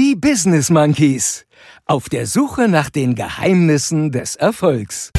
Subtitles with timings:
[0.00, 1.44] Die Business Monkeys.
[1.84, 5.10] Auf der Suche nach den Geheimnissen des Erfolgs.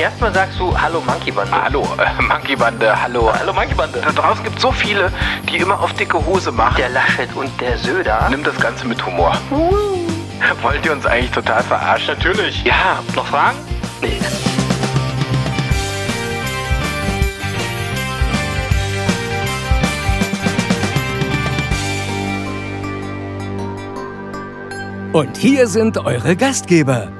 [0.00, 1.50] Erstmal sagst du Hallo Monkey Bande.
[1.50, 3.32] Hallo, äh, Monkey Bande, hallo.
[3.36, 4.00] Hallo Monkey Bande.
[4.00, 5.10] Da draußen gibt es so viele,
[5.50, 6.76] die immer auf dicke Hose machen.
[6.78, 8.28] Der Laschet und der Söder.
[8.30, 9.36] Nimm das Ganze mit Humor.
[10.62, 12.14] Wollt ihr uns eigentlich total verarschen?
[12.16, 12.64] Natürlich.
[12.64, 13.58] Ja, Noch Fragen?
[14.00, 14.18] Nee.
[25.12, 27.12] Und hier sind eure Gastgeber,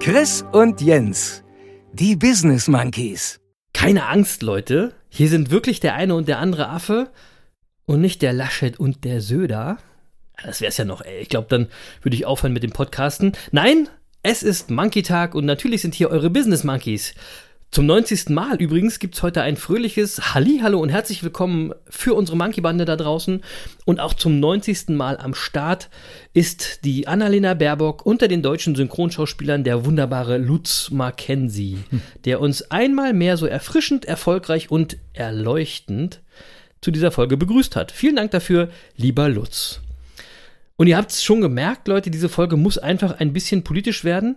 [0.00, 1.44] Chris und Jens.
[1.92, 3.40] Die Business Monkeys.
[3.74, 4.94] Keine Angst, Leute.
[5.10, 7.10] Hier sind wirklich der eine und der andere Affe
[7.84, 9.76] und nicht der Laschet und der Söder.
[10.44, 11.20] Das wär's ja noch, ey.
[11.20, 11.68] Ich glaube, dann
[12.02, 13.32] würde ich aufhören mit dem Podcasten.
[13.50, 13.88] Nein,
[14.22, 17.14] es ist Monkey Tag und natürlich sind hier eure Business Monkeys.
[17.72, 18.28] Zum 90.
[18.28, 23.40] Mal übrigens gibt's heute ein fröhliches Hallihallo und herzlich willkommen für unsere Monkey-Bande da draußen.
[23.86, 24.90] Und auch zum 90.
[24.90, 25.88] Mal am Start
[26.34, 31.78] ist die Annalena Baerbock unter den deutschen Synchronschauspielern der wunderbare Lutz Mackenzie,
[32.26, 36.20] der uns einmal mehr so erfrischend, erfolgreich und erleuchtend
[36.82, 37.90] zu dieser Folge begrüßt hat.
[37.90, 39.80] Vielen Dank dafür, lieber Lutz.
[40.76, 44.36] Und ihr habt es schon gemerkt, Leute, diese Folge muss einfach ein bisschen politisch werden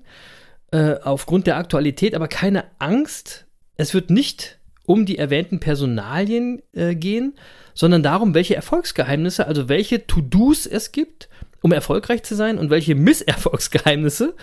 [0.72, 3.46] äh, aufgrund der Aktualität, aber keine Angst.
[3.78, 7.36] Es wird nicht um die erwähnten Personalien äh, gehen,
[7.74, 11.30] sondern darum, welche Erfolgsgeheimnisse, also welche To-Dos es gibt,
[11.62, 14.36] um erfolgreich zu sein und welche Misserfolgsgeheimnisse,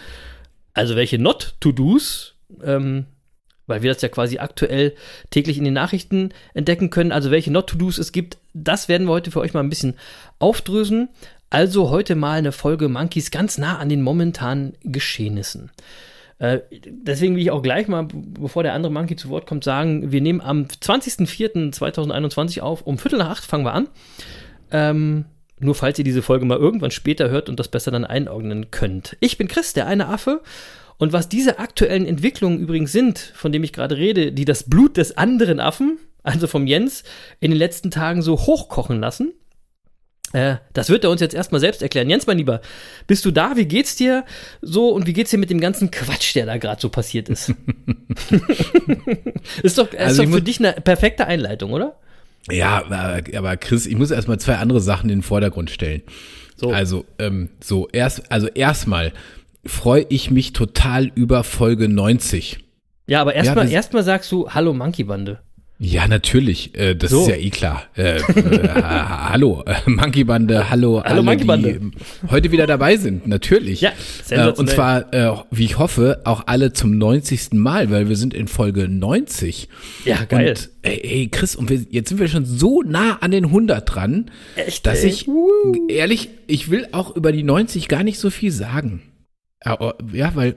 [0.75, 3.07] also welche Not-To-Dos, ähm,
[3.67, 4.95] weil wir das ja quasi aktuell
[5.31, 9.31] täglich in den Nachrichten entdecken können, also welche Not-To-Dos es gibt, das werden wir heute
[9.31, 9.95] für euch mal ein bisschen
[10.39, 11.09] aufdrösen.
[11.53, 15.71] Also heute mal eine Folge Monkeys ganz nah an den momentanen Geschehnissen.
[16.39, 20.13] Äh, deswegen will ich auch gleich mal, bevor der andere Monkey zu Wort kommt, sagen,
[20.13, 23.89] wir nehmen am 20.04.2021 auf, um Viertel nach acht fangen wir an.
[24.71, 25.27] Ähm,
[25.59, 29.19] nur falls ihr diese Folge mal irgendwann später hört und das besser dann einordnen könnt.
[29.21, 30.41] Ich bin Chris, der eine Affe.
[30.97, 34.97] Und was diese aktuellen Entwicklungen übrigens sind, von dem ich gerade rede, die das Blut
[34.97, 37.05] des anderen Affen, also vom Jens,
[37.41, 39.35] in den letzten Tagen so hochkochen lassen,
[40.33, 42.09] äh, das wird er uns jetzt erstmal selbst erklären.
[42.11, 42.61] Jens, mein Lieber,
[43.07, 43.57] bist du da?
[43.57, 44.25] Wie geht's dir
[44.61, 47.53] so und wie geht's dir mit dem ganzen Quatsch, der da gerade so passiert ist?
[49.63, 51.97] ist doch, ist Also doch für dich eine perfekte Einleitung, oder?
[52.51, 56.03] Ja, äh, aber Chris, ich muss erstmal zwei andere Sachen in den Vordergrund stellen.
[56.57, 56.71] So.
[56.73, 59.13] Also, ähm, so, erst, also erstmal
[59.65, 62.59] freue ich mich total über Folge 90.
[63.07, 65.41] Ja, aber erstmal wir- erstmal sagst du Hallo Monkey Bande.
[65.85, 67.23] Ja, natürlich, äh, das So.
[67.23, 67.83] ist ja eh klar.
[67.97, 71.81] Äh, äh, hallo, äh, Monkey Bande, hallo, Hallo, alle, Monkey Bande.
[71.81, 73.81] die heute wieder dabei sind, natürlich.
[73.81, 73.91] Ja,
[74.31, 77.55] äh, und zwar, äh, wie ich hoffe, auch alle zum 90.
[77.55, 79.69] Mal, weil wir sind in Folge 90.
[80.05, 80.51] Ja, geil.
[80.51, 83.93] Und ey, ey Chris, und wir, jetzt sind wir schon so nah an den 100
[83.93, 85.11] dran, Echt, dass ey?
[85.11, 85.27] ich,
[85.89, 89.03] ehrlich, ich will auch über die 90 gar nicht so viel sagen.
[89.65, 90.55] Ja, weil,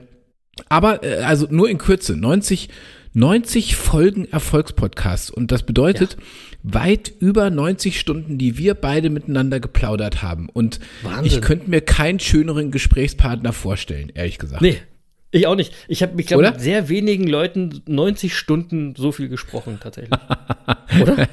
[0.68, 2.68] aber, äh, also nur in Kürze, 90,
[3.16, 5.30] 90 Folgen Erfolgspodcast.
[5.30, 6.18] Und das bedeutet
[6.62, 10.50] weit über 90 Stunden, die wir beide miteinander geplaudert haben.
[10.52, 11.24] Und Wahnsinn.
[11.24, 14.60] ich könnte mir keinen schöneren Gesprächspartner vorstellen, ehrlich gesagt.
[14.60, 14.82] Nee,
[15.30, 15.72] ich auch nicht.
[15.88, 20.18] Ich habe, ich glaube, mit sehr wenigen Leuten 90 Stunden so viel gesprochen, tatsächlich.
[21.00, 21.26] Oder?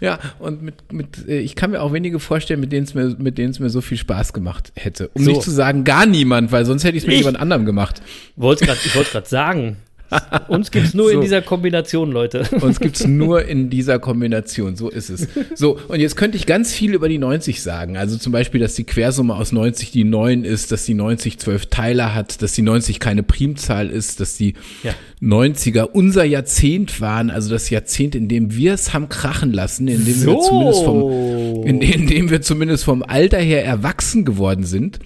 [0.00, 3.16] Ja, und mit, mit, äh, ich kann mir auch wenige vorstellen, mit denen es mir,
[3.18, 5.08] mit denen es mir so viel Spaß gemacht hätte.
[5.08, 5.30] Um So.
[5.30, 8.00] nicht zu sagen, gar niemand, weil sonst hätte ich es mit jemand anderem gemacht.
[8.36, 9.76] Wollt's grad, ich wollte gerade sagen.
[10.48, 11.22] Uns gibt's nur in So.
[11.22, 12.42] dieser Kombination, Leute.
[12.60, 15.28] Uns gibt's nur in dieser Kombination, so ist es.
[15.54, 17.96] So, und jetzt könnte ich ganz viel über die 90 sagen.
[17.96, 21.66] Also zum Beispiel, dass die Quersumme aus 90 die 9 ist, dass die 90 zwölf
[21.66, 24.94] Teiler hat, dass die 90 keine Primzahl ist, dass die Ja.
[25.20, 30.04] 90er unser Jahrzehnt waren, also das Jahrzehnt, in dem wir es haben krachen lassen, in
[30.04, 30.40] dem wir So.
[30.40, 34.98] zumindest vom, in, in dem wir zumindest vom Alter her erwachsen geworden sind.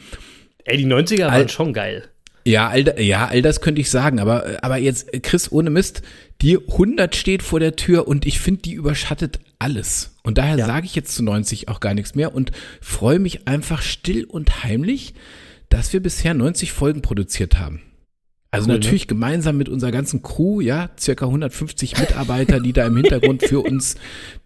[0.64, 2.04] Ey, die 90er waren Al- schon geil.
[2.44, 6.02] Ja, all, ja, all das könnte ich sagen, aber, aber jetzt, Chris, ohne Mist,
[6.40, 10.16] die 100 steht vor der Tür und ich finde, die überschattet alles.
[10.24, 10.66] Und daher Ja.
[10.66, 12.50] sage ich jetzt zu 90 auch gar nichts mehr und
[12.80, 15.14] freue mich einfach still und heimlich,
[15.68, 17.80] dass wir bisher 90 Folgen produziert haben.
[18.54, 18.80] Also Cool, ne?
[18.80, 23.60] natürlich gemeinsam mit unserer ganzen Crew, ja, circa 150 Mitarbeiter, die da im Hintergrund für
[23.60, 23.94] uns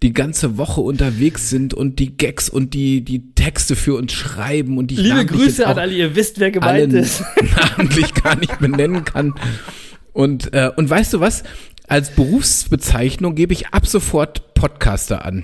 [0.00, 4.78] die ganze Woche unterwegs sind und die Gags und die, die Texte für uns schreiben
[4.78, 7.24] und die Liebe Grüße an alle, ihr wisst, wer gemeint ist.
[7.76, 9.34] namentlich gar nicht benennen kann.
[10.12, 11.42] Und, äh, und weißt du was?
[11.88, 15.42] Als Berufsbezeichnung gebe ich ab sofort Podcaster an.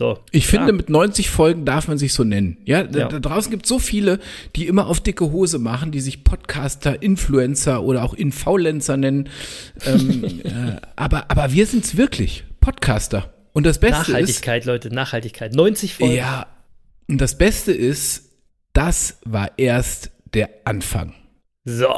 [0.00, 0.18] So.
[0.30, 0.62] Ich klar.
[0.64, 2.56] finde, mit 90 Folgen darf man sich so nennen.
[2.64, 3.08] Ja, da, Ja.
[3.08, 4.18] da draußen gibt es so viele,
[4.56, 9.28] die immer auf dicke Hose machen, die sich Podcaster, Influencer oder auch Infaulencer nennen.
[9.84, 12.44] ähm, äh, aber, aber wir sind's wirklich.
[12.60, 13.34] Podcaster.
[13.52, 15.54] Und das Beste ist, Nachhaltigkeit, Leute, Nachhaltigkeit.
[15.54, 16.14] 90 Folgen.
[16.14, 16.46] ja,
[17.06, 18.30] und das Beste ist,
[18.72, 21.12] das war erst der Anfang.
[21.66, 21.92] So.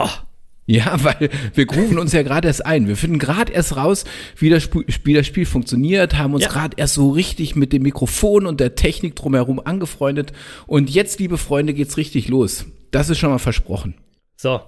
[0.67, 2.87] Ja, weil wir grooven uns ja gerade erst ein.
[2.89, 4.05] Wir finden gerade erst raus,
[4.37, 6.51] wie das Spiel, wie das Spiel funktioniert, haben uns Ja.
[6.51, 10.33] gerade erst so richtig mit dem Mikrofon und der Technik drumherum angefreundet.
[10.67, 12.67] Und jetzt, liebe Freunde, geht's richtig los.
[12.91, 13.95] Das ist schon mal versprochen.
[14.37, 14.61] So.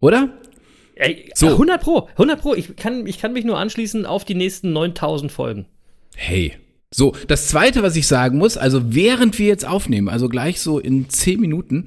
[0.00, 0.30] Oder?
[0.94, 1.48] Ey, So.
[1.48, 2.54] 100 Pro, 100 Pro.
[2.54, 5.66] Ich kann, ich kann mich nur anschließen auf die nächsten 9000 Folgen.
[6.16, 6.54] Hey.
[6.94, 10.78] So, das zweite, was ich sagen muss, also während wir jetzt aufnehmen, also gleich so
[10.78, 11.86] in zehn Minuten,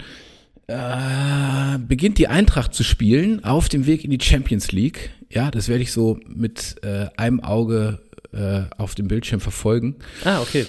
[0.67, 5.11] äh, beginnt die Eintracht zu spielen auf dem Weg in die Champions League.
[5.29, 7.99] Ja, das werde ich so mit äh, einem Auge
[8.33, 9.95] äh, auf dem Bildschirm verfolgen.
[10.23, 10.65] Ah, okay.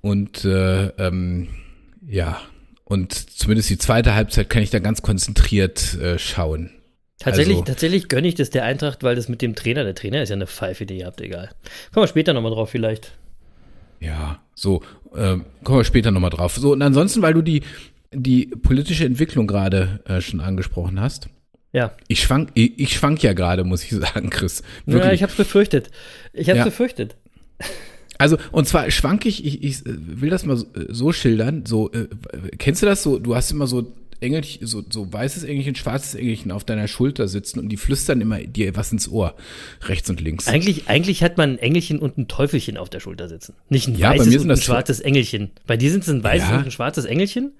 [0.00, 1.48] Und äh, ähm,
[2.06, 2.40] ja,
[2.84, 6.70] und zumindest die zweite Halbzeit kann ich da ganz konzentriert äh, schauen.
[7.18, 10.22] Tatsächlich, Also- tatsächlich gönne ich das der Eintracht, weil das mit dem Trainer, der Trainer
[10.22, 11.50] ist ja eine Pfeife, die ihr habt, egal.
[11.92, 13.12] Kommen wir später nochmal drauf vielleicht.
[14.00, 14.82] Ja, so,
[15.14, 16.54] äh, kommen wir später nochmal drauf.
[16.56, 17.62] So, und ansonsten, weil du die,
[18.12, 21.28] die politische Entwicklung gerade äh, schon angesprochen hast.
[21.72, 21.92] Ja.
[22.08, 24.62] Ich schwank, ich, ich schwank ja gerade, muss ich sagen, Chris.
[24.86, 25.12] Ja, Wirklich.
[25.14, 25.90] ich hab's befürchtet.
[26.32, 26.64] Ich hab's Ja.
[26.64, 27.16] befürchtet.
[28.16, 31.64] Also, und zwar schwank ich, ich, ich äh, will das mal so, äh, so schildern,
[31.66, 32.08] so, äh,
[32.58, 36.50] kennst du das so, du hast immer so Engelchen, so, so weißes Engelchen, schwarzes Engelchen
[36.50, 39.36] auf deiner Schulter sitzen und die flüstern immer dir was ins Ohr,
[39.82, 40.48] rechts und links.
[40.48, 43.54] Eigentlich, eigentlich hat man ein Engelchen und ein Teufelchen auf der Schulter sitzen.
[43.68, 45.52] Nicht ein Ja, weißes und ein schwarzes Engelchen.
[45.68, 46.56] Bei dir sind es ein weißes Ja.
[46.58, 47.52] und ein schwarzes Engelchen?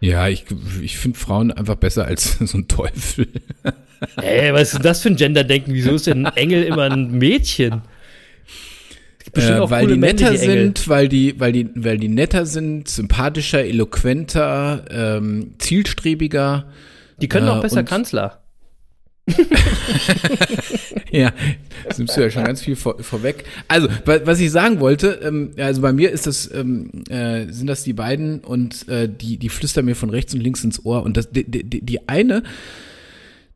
[0.00, 0.44] Ja, ich,
[0.82, 3.28] ich finde Frauen einfach besser als so ein Teufel.
[4.16, 5.72] Ey, was ist denn das für ein Genderdenken?
[5.72, 7.82] Wieso ist denn ein Engel immer ein Mädchen?
[9.34, 10.64] Äh, weil die netter männliche Engel.
[10.64, 16.66] sind, weil die, weil die, weil die netter sind, sympathischer, eloquenter, ähm, zielstrebiger.
[17.20, 18.45] Die können äh, auch besser Kanzler.
[21.10, 21.32] Ja,
[21.88, 23.44] das nimmst du ja schon ganz viel vor, vorweg.
[23.68, 27.68] Also, wa- was ich sagen wollte, ähm, also bei mir ist das, ähm, äh, sind
[27.68, 31.02] das die beiden und äh, die, die flüstern mir von rechts und links ins Ohr.
[31.04, 32.42] Und das, die, die, die eine,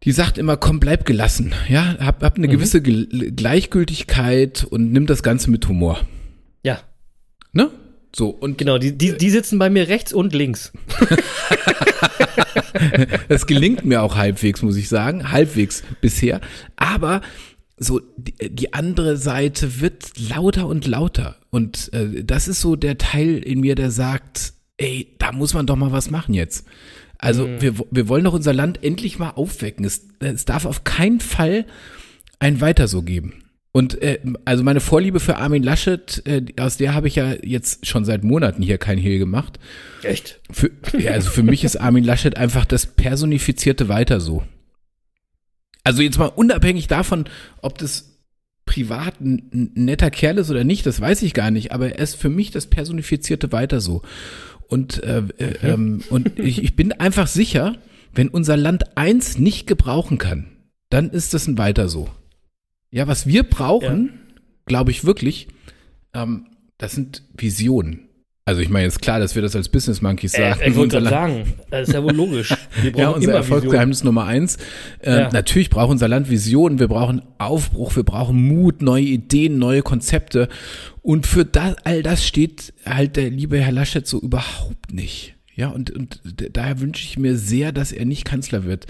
[0.05, 1.52] die sagt immer, komm, bleib gelassen.
[1.69, 2.52] Ja, hab, hab eine Mhm.
[2.52, 6.00] gewisse Ge Gleichgültigkeit und nimm das Ganze mit Humor.
[6.62, 6.81] Ja,
[7.52, 7.69] Ne?
[8.14, 8.78] So, und genau.
[8.78, 10.73] Die, die, die sitzen bei mir rechts und links.
[13.28, 15.31] Das gelingt mir auch halbwegs, muss ich sagen.
[15.31, 16.40] Halbwegs bisher.
[16.76, 17.20] Aber
[17.76, 21.37] so die, die andere Seite wird lauter und lauter.
[21.50, 25.66] Und äh, das ist so der Teil in mir, der sagt, ey, da muss man
[25.66, 26.66] doch mal was machen jetzt.
[27.19, 29.84] Also wir, wir wollen doch unser Land endlich mal aufwecken.
[29.84, 31.66] Es, es darf auf keinen Fall
[32.38, 33.39] ein Weiter so geben.
[33.72, 37.87] Und äh, also meine Vorliebe für Armin Laschet, äh, aus der habe ich ja jetzt
[37.87, 39.61] schon seit Monaten hier kein Hehl gemacht.
[40.02, 40.40] Echt?
[40.50, 44.43] Für, ja, also für mich ist Armin Laschet einfach das personifizierte Weiter so.
[45.84, 47.25] Also jetzt mal unabhängig davon,
[47.62, 48.19] ob das
[48.67, 52.16] privat ein, netter Kerl ist oder nicht, das weiß ich gar nicht, aber er ist
[52.16, 54.02] für mich das personifizierte Weiter so.
[54.69, 57.76] Und, äh, äh, ähm, und ich, ich bin einfach sicher,
[58.12, 60.46] wenn unser Land eins nicht gebrauchen kann,
[60.88, 62.08] dann ist das ein Weiter so.
[62.90, 64.10] Ja, was wir brauchen,
[64.66, 65.48] glaube ich wirklich,
[66.14, 66.46] ähm,
[66.78, 68.06] das sind Visionen.
[68.46, 70.60] Also ich meine, ist klar, dass wir das als Business Monkeys Äh, sagen.
[70.66, 72.52] ich wollte sagen, das ist ja wohl logisch.
[72.82, 74.56] Wir brauchen ja, unser immer Erfolgsgeheimnis Nummer eins.
[75.00, 75.31] Äh, Ja.
[75.31, 80.49] Natürlich braucht unser Land Visionen, wir brauchen Aufbruch, wir brauchen Mut, neue Ideen, neue Konzepte.
[81.02, 85.35] Und für das, all das steht halt der liebe Herr Laschet so überhaupt nicht.
[85.54, 86.20] Ja, und, und
[86.52, 88.87] daher wünsche ich mir sehr, dass er nicht Kanzler wird.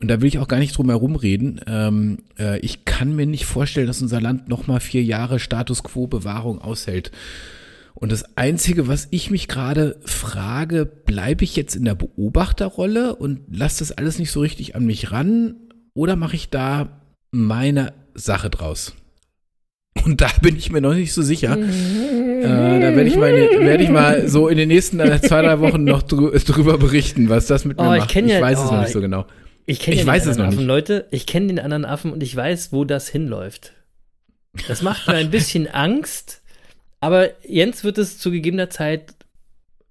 [0.00, 1.60] Und da will ich auch gar nicht drum herum reden.
[1.66, 5.82] Ähm, äh, ich kann mir nicht vorstellen, dass unser Land noch mal vier Jahre Status
[5.82, 7.10] Quo Bewahrung aushält.
[7.94, 13.40] Und das Einzige, was ich mich gerade frage, bleibe ich jetzt in der Beobachterrolle und
[13.50, 15.56] lasse das alles nicht so richtig an mich ran
[15.94, 17.00] oder mache ich da
[17.32, 18.94] meine Sache draus?
[20.04, 21.58] Und da bin ich mir noch nicht so sicher.
[21.58, 22.42] Äh,
[22.80, 26.02] da werde ich, werde ich mal so in den nächsten äh, zwei, drei Wochen noch
[26.02, 28.10] drü drüber berichten, was das mit mir Oh, ich macht.
[28.10, 29.26] kenn ja- weiß es oh, noch nicht so genau.
[29.68, 30.88] Ich kenne ja weiß den es noch anderen Affen, nicht.
[30.88, 31.06] Leute.
[31.10, 33.72] Ich kenne den anderen Affen und ich weiß, wo das hinläuft.
[34.66, 36.42] Das macht mir ein bisschen Angst,
[37.00, 39.14] aber Jens wird es zu gegebener Zeit,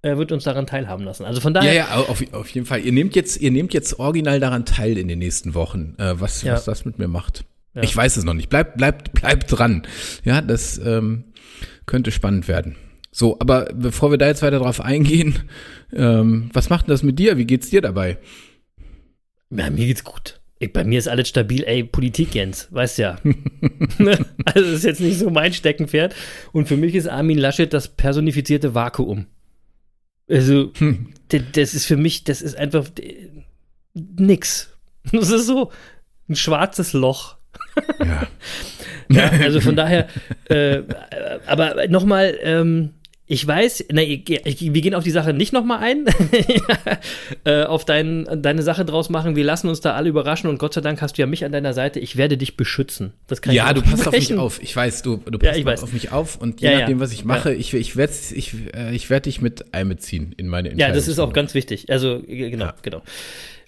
[0.02, 1.24] er wird uns daran teilhaben lassen.
[1.24, 2.80] Also von Ja, daher, ja, auf, auf jeden Fall.
[2.80, 6.42] Ihr nehmt jetzt, ihr nehmt jetzt original daran teil in den nächsten Wochen, äh, was,
[6.42, 6.54] Ja.
[6.54, 7.44] was das mit mir macht.
[7.74, 7.82] Ja.
[7.82, 8.48] Ich weiß es noch nicht.
[8.48, 9.82] Bleibt, bleibt, bleibt dran.
[10.24, 11.24] Ja, das ähm,
[11.86, 12.76] könnte spannend werden.
[13.10, 15.38] So, aber bevor wir da jetzt weiter drauf eingehen,
[15.92, 17.36] ähm, was macht denn das mit dir?
[17.36, 18.18] Wie geht's dir dabei?
[19.50, 20.40] Ja, mir geht's gut.
[20.60, 23.18] Ich, bei mir ist alles stabil, ey, Politik, Jens, weißt ja.
[23.98, 24.18] Ne?
[24.44, 26.14] also das ist jetzt nicht so mein Steckenpferd.
[26.52, 29.26] Und für mich ist Armin Laschet das personifizierte Vakuum.
[30.28, 31.14] Also, Hm.
[31.28, 32.86] das ist für mich, das ist einfach
[33.94, 34.74] nix.
[35.12, 35.70] Das ist so
[36.28, 37.36] ein schwarzes Loch.
[38.00, 38.26] Ja.
[39.10, 40.06] Ja, also von daher,
[40.50, 40.82] äh,
[41.46, 42.90] aber nochmal, ähm,
[43.30, 46.06] ich weiß, na, ich, ich, wir gehen auf die Sache nicht nochmal ein,
[47.44, 49.36] äh, auf dein, deine Sache draus machen.
[49.36, 51.52] Wir lassen uns da alle überraschen und Gott sei Dank hast du ja mich an
[51.52, 52.00] deiner Seite.
[52.00, 53.12] Ich werde dich beschützen.
[53.26, 54.62] Das kann Ja, ich du passt auf mich auf.
[54.62, 55.82] Ich weiß, du, du Ja, passt ich weiß.
[55.82, 56.78] auf mich auf und je Ja, ja.
[56.80, 60.48] nachdem, was ich mache, ich, ich werde ich, äh, ich werd dich mit einbeziehen in
[60.48, 60.94] meine Ja, Entscheidung.
[60.96, 61.90] das ist auch ganz wichtig.
[61.90, 62.74] Also, äh, genau, Ja.
[62.82, 63.02] genau.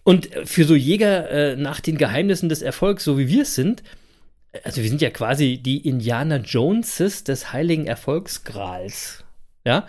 [0.04, 3.82] Und für so Jäger äh, nach den Geheimnissen des Erfolgs, so wie wir es sind,
[4.64, 9.19] also wir sind ja quasi die Indiana Joneses des heiligen Erfolgsgrals,
[9.64, 9.86] ja,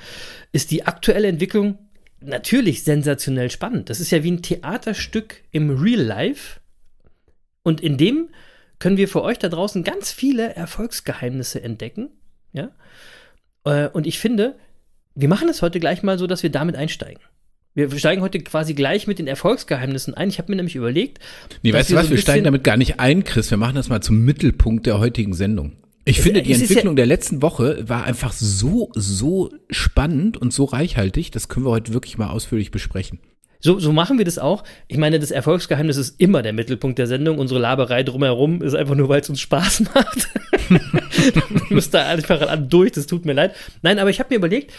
[0.52, 1.78] ist die aktuelle Entwicklung
[2.20, 3.90] natürlich sensationell spannend.
[3.90, 6.60] Das ist ja wie ein Theaterstück im Real Life.
[7.64, 8.30] Und in dem
[8.80, 12.10] können wir für euch da draußen ganz viele Erfolgsgeheimnisse entdecken,
[12.54, 12.72] ja.
[13.64, 14.58] Äh, und ich finde,
[15.16, 17.22] wir machen es heute gleich mal so, dass wir damit einsteigen.
[17.74, 20.28] Wir steigen heute quasi gleich mit den Erfolgsgeheimnissen ein.
[20.28, 21.20] Ich habe mir nämlich überlegt,
[21.62, 23.50] Nee, weißt du was, wir steigen damit gar nicht ein, Chris.
[23.50, 25.78] Wir machen das mal zum Mittelpunkt der heutigen Sendung.
[26.06, 30.38] Ich Es- finde, die ist ja- Entwicklung der letzten Woche war einfach so, so spannend
[30.38, 31.32] und so reichhaltig.
[31.32, 33.20] Das können wir heute wirklich mal ausführlich besprechen.
[33.64, 34.64] So, so machen wir das auch.
[34.88, 37.38] Ich meine, das Erfolgsgeheimnis ist immer der Mittelpunkt der Sendung.
[37.38, 40.28] Unsere Laberei drumherum ist einfach nur, weil es uns Spaß macht.
[41.70, 43.56] Müsst da einfach an durch, das tut mir leid.
[43.84, 44.72] Nein, aber ich habe mir überlegt,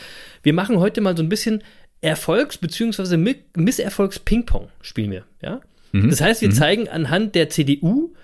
[0.43, 1.63] wir machen heute mal so ein bisschen
[2.01, 3.15] Erfolgs- bzw.
[3.17, 5.25] Mi- Misserfolgs-Ping-Pong spielen wir.
[5.41, 5.61] Ja?
[5.93, 8.15] Das heißt, wir zeigen anhand der CDU,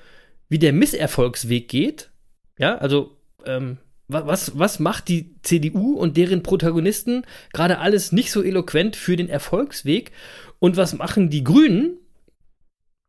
[0.49, 2.11] wie der Misserfolgsweg geht.
[2.59, 8.31] Ja, also ähm, wa- was, was macht die CDU und deren Protagonisten gerade alles nicht
[8.33, 10.12] so eloquent für den Erfolgsweg?
[10.59, 11.99] Und was machen die Grünen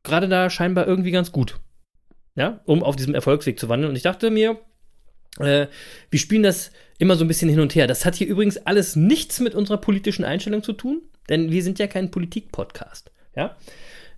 [0.03, 1.59] gerade da scheinbar irgendwie ganz gut?
[2.35, 3.89] Ja, um auf diesem Erfolgsweg zu wandeln.
[3.89, 4.59] Und ich dachte mir,
[5.39, 5.67] äh,
[6.09, 7.87] wir spielen das immer so ein bisschen hin und her.
[7.87, 11.79] Das hat hier übrigens alles nichts mit unserer politischen Einstellung zu tun, denn wir sind
[11.79, 13.11] ja kein Politik-Podcast.
[13.35, 13.57] Ja?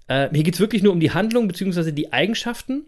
[0.07, 1.91] Äh, hier geht es wirklich nur um die Handlung bzw.
[1.93, 2.85] die Eigenschaften,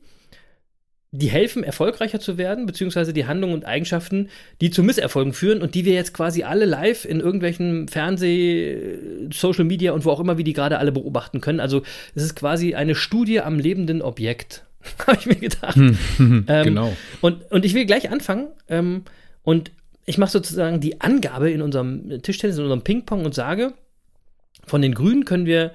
[1.16, 4.30] die helfen, erfolgreicher zu werden, beziehungsweise die Handlungen und Eigenschaften,
[4.62, 8.98] die zu Misserfolgen führen und die wir jetzt quasi alle live in irgendwelchen Fernseh,
[9.32, 11.60] Social Media und wo auch immer wir die gerade alle beobachten können.
[11.60, 11.84] Also
[12.16, 14.66] es ist quasi eine Studie am lebenden Objekt,
[15.08, 15.78] habe ich mir gedacht.
[15.78, 16.98] Ähm, genau.
[17.22, 18.48] Und, und ich will gleich anfangen.
[18.68, 19.04] Ähm,
[19.44, 19.72] und
[20.08, 23.74] ich mache sozusagen die Angabe in unserem Tischtennis, in unserem Ping-Pong und sage,
[24.66, 25.74] von den Grünen können wir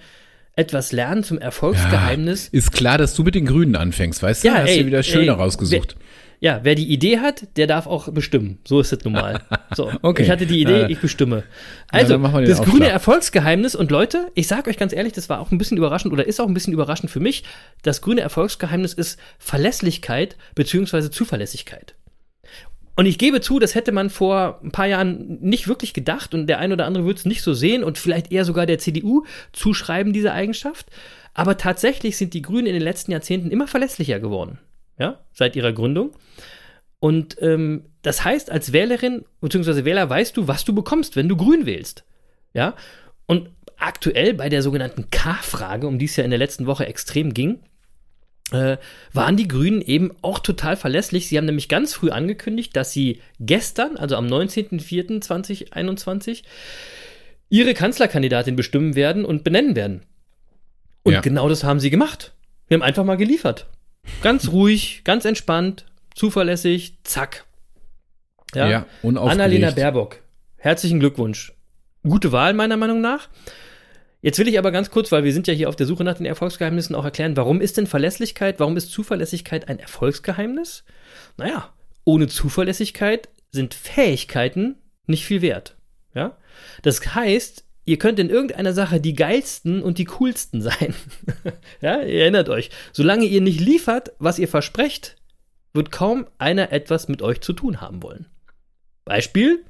[0.58, 2.48] etwas lernen zum Erfolgsgeheimnis.
[2.48, 4.48] Ist klar, dass du mit den Grünen anfängst, weißt du?
[4.48, 5.96] Ja, Hast ey, du wieder schöner ey, rausgesucht.
[6.40, 8.58] Ja, wer die Idee hat, der darf auch bestimmen.
[8.64, 9.40] So ist es nun mal.
[9.74, 10.22] So, Okay.
[10.22, 11.38] ich hatte die Idee, ich bestimme.
[11.92, 15.40] ja, Also, den das grüne Erfolgsgeheimnis und Leute, ich sage euch ganz ehrlich, das war
[15.40, 17.44] auch ein bisschen überraschend oder ist auch ein bisschen überraschend für mich.
[17.82, 21.94] Das grüne Erfolgsgeheimnis ist Verlässlichkeit beziehungsweise Zuverlässigkeit.
[22.98, 26.48] Und ich gebe zu, das hätte man vor ein paar Jahren nicht wirklich gedacht und
[26.48, 29.24] der ein oder andere würde es nicht so sehen und vielleicht eher sogar der CDU
[29.52, 30.90] zuschreiben, diese Eigenschaft.
[31.32, 34.58] Aber tatsächlich sind die Grünen in den letzten Jahrzehnten immer verlässlicher geworden.
[34.98, 36.10] Ja, seit ihrer Gründung.
[36.98, 39.84] Und ähm, das heißt, als Wählerin bzw.
[39.84, 42.04] Wähler weißt du, was du bekommst, wenn du grün wählst.
[42.52, 42.74] Ja.
[43.26, 47.32] Und aktuell bei der sogenannten K-Frage, um die es ja in der letzten Woche extrem
[47.32, 47.60] ging,
[48.52, 48.76] äh,
[49.12, 51.28] waren die Grünen eben auch total verlässlich.
[51.28, 56.42] Sie haben nämlich ganz früh angekündigt, dass sie gestern, also am 19.04.2021,
[57.50, 60.02] ihre Kanzlerkandidatin bestimmen werden und benennen werden.
[61.02, 61.20] Und Ja.
[61.20, 62.32] genau das haben sie gemacht.
[62.68, 63.66] Wir haben einfach mal geliefert.
[64.22, 67.44] Ganz ruhig, ganz entspannt, zuverlässig, zack.
[68.54, 69.40] Ja, unaufgeregt.
[69.40, 70.22] Annalena Baerbock,
[70.56, 71.52] herzlichen Glückwunsch.
[72.02, 73.28] Gute Wahl meiner Meinung nach.
[74.20, 76.16] Jetzt will ich aber ganz kurz, weil wir sind ja hier auf der Suche nach
[76.16, 80.84] den Erfolgsgeheimnissen, auch erklären, warum ist denn Verlässlichkeit, warum ist Zuverlässigkeit ein Erfolgsgeheimnis?
[81.36, 81.72] Naja,
[82.04, 85.76] ohne Zuverlässigkeit sind Fähigkeiten nicht viel wert.
[86.14, 86.36] Ja?
[86.82, 90.94] Das heißt, ihr könnt in irgendeiner Sache die geilsten und die coolsten sein.
[91.80, 92.70] ja, ihr erinnert euch.
[92.92, 95.16] Solange ihr nicht liefert, was ihr versprecht,
[95.74, 98.26] wird kaum einer etwas mit euch zu tun haben wollen.
[99.04, 99.64] Beispiel: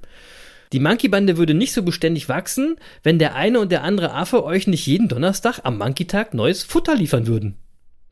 [0.73, 4.67] Die Monkey-Bande würde nicht so beständig wachsen, wenn der eine und der andere Affe euch
[4.67, 7.57] nicht jeden Donnerstag am Monkey-Tag neues Futter liefern würden.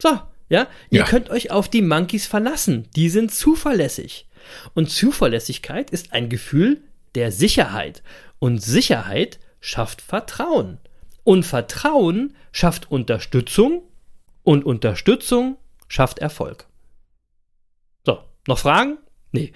[0.00, 1.04] So, ja, ihr Ja.
[1.06, 2.88] könnt euch auf die Monkeys verlassen.
[2.96, 4.28] Die sind zuverlässig.
[4.74, 6.82] Und Zuverlässigkeit ist ein Gefühl
[7.14, 8.02] der Sicherheit.
[8.38, 10.78] Und Sicherheit schafft Vertrauen.
[11.24, 13.82] Und Vertrauen schafft Unterstützung.
[14.44, 15.56] Und Unterstützung
[15.88, 16.66] schafft Erfolg.
[18.04, 18.98] So, noch Fragen?
[19.32, 19.52] Nee.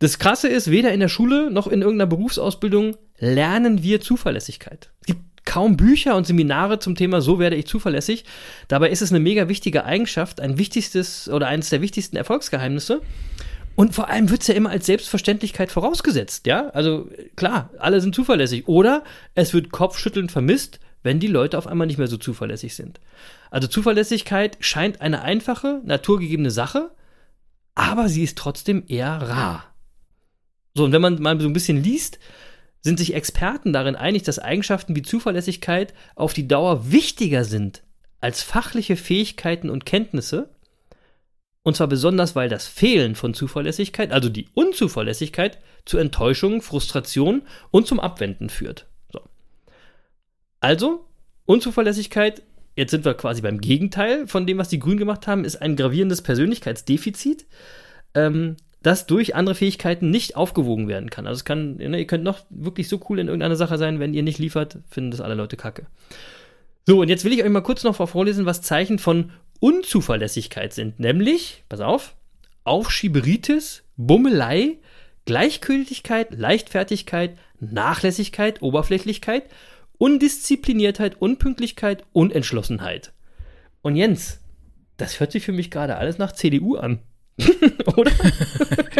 [0.00, 4.90] Das Krasse ist, weder in der Schule noch in irgendeiner Berufsausbildung lernen wir Zuverlässigkeit.
[5.02, 8.24] Es gibt kaum Bücher und Seminare zum Thema So werde ich zuverlässig.
[8.66, 13.02] Dabei ist es eine mega wichtige Eigenschaft, ein wichtigstes oder eines der wichtigsten Erfolgsgeheimnisse.
[13.76, 16.70] Und vor allem wird es ja immer als Selbstverständlichkeit vorausgesetzt, ja?
[16.70, 18.68] Also klar, alle sind zuverlässig.
[18.68, 19.04] Oder
[19.34, 23.00] es wird kopfschüttelnd vermisst, wenn die Leute auf einmal nicht mehr so zuverlässig sind.
[23.50, 26.90] Also Zuverlässigkeit scheint eine einfache, naturgegebene Sache,
[27.74, 29.69] aber sie ist trotzdem eher rar.
[30.80, 32.18] So, und wenn man mal so ein bisschen liest,
[32.80, 37.82] sind sich Experten darin einig, dass Eigenschaften wie Zuverlässigkeit auf die Dauer wichtiger sind
[38.22, 40.48] als fachliche Fähigkeiten und Kenntnisse.
[41.64, 47.86] Und zwar besonders, weil das Fehlen von Zuverlässigkeit, also die Unzuverlässigkeit, zu Enttäuschungen, Frustration und
[47.86, 48.86] zum Abwenden führt.
[49.12, 49.20] So.
[50.60, 51.04] Also,
[51.44, 52.40] Unzuverlässigkeit,
[52.74, 55.76] jetzt sind wir quasi beim Gegenteil von dem, was die Grünen gemacht haben, ist ein
[55.76, 57.44] gravierendes Persönlichkeitsdefizit.
[58.14, 61.26] Ähm, das durch andere Fähigkeiten nicht aufgewogen werden kann.
[61.26, 64.14] Also es kann, ne, ihr könnt noch wirklich so cool in irgendeiner Sache sein, wenn
[64.14, 65.86] ihr nicht liefert, finden das alle Leute kacke.
[66.86, 70.98] So, und jetzt will ich euch mal kurz noch vorlesen, was Zeichen von Unzuverlässigkeit sind.
[70.98, 72.16] Nämlich, pass auf,
[72.64, 74.78] Aufschieberitis, Bummelei,
[75.26, 79.44] Gleichgültigkeit, Leichtfertigkeit, Nachlässigkeit, Oberflächlichkeit,
[79.98, 83.12] Undiszipliniertheit, Unpünktlichkeit, Unentschlossenheit.
[83.82, 84.40] Und Jens,
[84.96, 87.00] das hört sich für mich gerade alles nach CDU an.
[87.96, 88.10] Oder?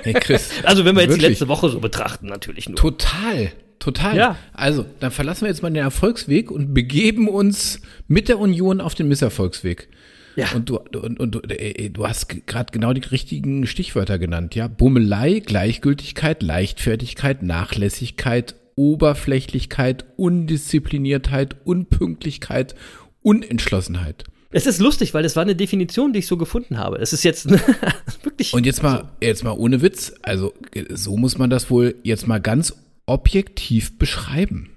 [0.02, 0.50] Hey Chris.
[0.64, 1.26] Also wenn wir jetzt wirklich.
[1.26, 2.76] die letzte Woche so betrachten, natürlich nur.
[2.76, 4.16] Total, total.
[4.16, 4.36] Ja.
[4.52, 8.94] Also, dann verlassen wir jetzt mal den Erfolgsweg und begeben uns mit der Union auf
[8.94, 9.88] den Misserfolgsweg.
[10.36, 10.46] Ja.
[10.54, 14.68] Und du, und, und du, ey, du hast gerade genau die richtigen Stichwörter genannt, ja.
[14.68, 22.74] Bummelei, Gleichgültigkeit, Leichtfertigkeit, Nachlässigkeit, Oberflächlichkeit, Undiszipliniertheit, Unpünktlichkeit,
[23.22, 24.24] Unentschlossenheit.
[24.52, 26.98] Es ist lustig, weil das war eine Definition, die ich so gefunden habe.
[26.98, 27.48] Es ist jetzt
[28.22, 28.52] wirklich.
[28.52, 30.52] Und jetzt mal, jetzt mal ohne Witz, also
[30.90, 32.74] so muss man das wohl jetzt mal ganz
[33.06, 34.70] objektiv beschreiben.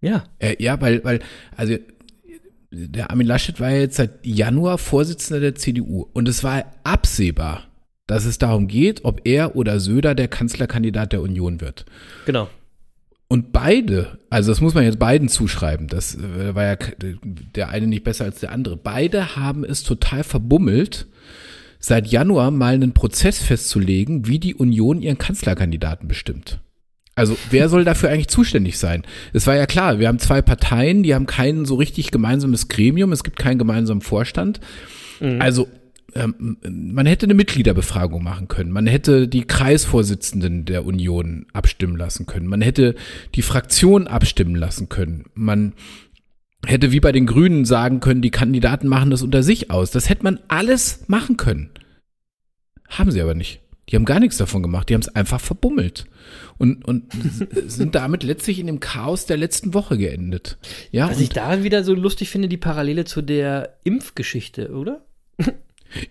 [0.00, 0.24] ja.
[0.38, 1.20] Äh, ja, weil, weil,
[1.56, 1.76] also
[2.70, 7.66] der Armin Laschet war ja jetzt seit Januar Vorsitzender der CDU und es war absehbar,
[8.06, 11.86] dass es darum geht, ob er oder Söder der Kanzlerkandidat der Union wird.
[12.26, 12.48] Genau.
[13.28, 17.86] Und beide, also das muss man jetzt beiden zuschreiben, das äh, war ja der eine
[17.86, 18.76] nicht besser als der andere.
[18.76, 21.06] Beide haben es total verbummelt,
[21.78, 26.60] seit Januar mal einen Prozess festzulegen, wie die Union ihren Kanzlerkandidaten bestimmt.
[27.14, 29.02] Also wer soll dafür eigentlich zuständig sein?
[29.32, 33.12] Es war ja klar, wir haben zwei Parteien, die haben kein so richtig gemeinsames Gremium,
[33.12, 34.60] es gibt keinen gemeinsamen Vorstand.
[35.40, 38.72] Also ähm, man hätte eine Mitgliederbefragung machen können.
[38.72, 42.46] Man hätte die Kreisvorsitzenden der Union abstimmen lassen können.
[42.46, 42.94] Man hätte
[43.34, 45.26] die Fraktion abstimmen lassen können.
[45.34, 45.74] Man
[46.64, 49.90] hätte wie bei den Grünen sagen können, die Kandidaten machen das unter sich aus.
[49.90, 51.70] Das hätte man alles machen können.
[52.88, 53.60] Haben sie aber nicht.
[53.88, 54.88] Die haben gar nichts davon gemacht.
[54.88, 56.06] Die haben es einfach verbummelt.
[56.58, 57.12] Und, und
[57.66, 60.58] sind damit letztlich in dem Chaos der letzten Woche geendet.
[60.90, 65.04] Ja, Was ich daran wieder so lustig finde, die Parallele zu der Impfgeschichte, oder?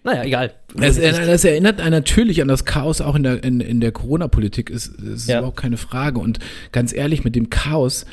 [0.04, 0.54] Naja, egal.
[0.80, 4.70] Es, das erinnert einen natürlich an das Chaos auch in der, in, in der Corona-Politik,
[4.70, 5.40] ist, ist Ja.
[5.40, 6.20] überhaupt keine Frage.
[6.20, 6.40] Und
[6.72, 8.06] ganz ehrlich, mit dem Chaos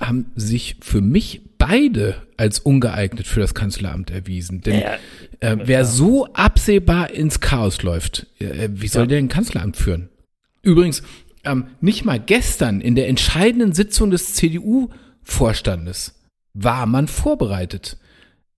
[0.00, 4.62] haben sich für mich beide als ungeeignet für das Kanzleramt erwiesen.
[4.62, 4.98] Denn Ja,
[5.40, 9.06] äh, wer so absehbar ins Chaos läuft, äh, wie soll Ja.
[9.06, 10.08] der ein Kanzleramt führen?
[10.62, 11.02] Übrigens,
[11.44, 16.14] ähm, nicht mal gestern in der entscheidenden Sitzung des CDU-Vorstandes
[16.54, 17.96] war man vorbereitet.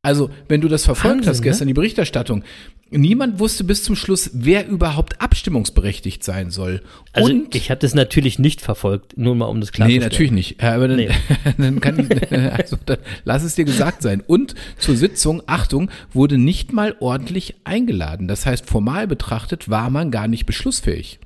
[0.05, 2.45] Also, wenn du das verfolgt Wahnsinn, hast gestern, die Berichterstattung,
[2.91, 6.83] niemand wusste bis zum Schluss, wer überhaupt abstimmungsberechtigt sein soll.
[7.15, 10.31] Also Und ich habe das natürlich nicht verfolgt, nur mal um das klar Nee, natürlich
[10.31, 10.63] nicht.
[10.63, 11.09] Aber dann, Nee.
[11.57, 14.21] dann kann ich, also dann lass es dir gesagt sein.
[14.21, 18.29] Und zur Sitzung, Achtung, wurde nicht mal ordentlich eingeladen.
[18.29, 21.19] Das heißt, formal betrachtet war man gar nicht beschlussfähig.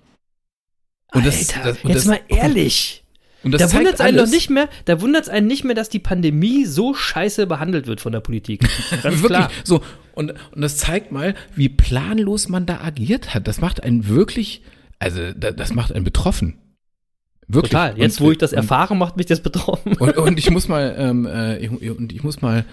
[1.13, 3.03] Und das, Alter, das, und jetzt das, mal ehrlich.
[3.45, 5.75] Und das da wundert es einen doch nicht mehr, da wundert es einen nicht mehr,
[5.77, 8.61] dass die Pandemie so scheiße behandelt wird von der Politik.
[9.03, 9.51] Ganz wirklich klar.
[9.65, 9.81] so.
[10.15, 13.47] Und, und das zeigt mal, wie planlos man da agiert hat.
[13.47, 14.63] Das macht einen wirklich,
[14.99, 16.59] also da- das macht einen betroffen.
[17.47, 17.71] Wirklich.
[17.71, 17.97] Total.
[17.97, 19.93] Jetzt, Und- wo ich das und- erfahre, macht mich das betroffen.
[19.99, 22.65] Und, und ich muss mal, ähm, äh, ich, und ich muss mal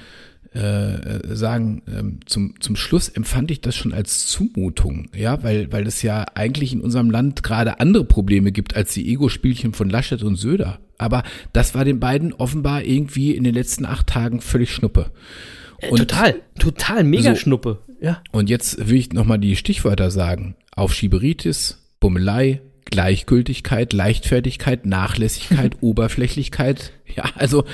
[0.55, 5.71] äh, äh, sagen, ähm, zum, zum Schluss empfand ich das schon als Zumutung, ja, weil,
[5.71, 9.89] weil es ja eigentlich in unserem Land gerade andere Probleme gibt als die Ego-Spielchen von
[9.89, 10.79] Laschet und Söder.
[10.97, 15.11] Aber das war den beiden offenbar irgendwie in den letzten acht Tagen völlig Schnuppe.
[15.89, 17.41] Und- total, total mega So.
[17.41, 17.79] Schnuppe.
[18.01, 18.21] Ja.
[18.31, 20.55] Und jetzt will ich nochmal die Stichwörter sagen.
[20.75, 26.93] Aufschieberitis, Bummelei, Gleichgültigkeit, Leichtfertigkeit, Nachlässigkeit, Oberflächlichkeit.
[27.15, 27.65] Ja, also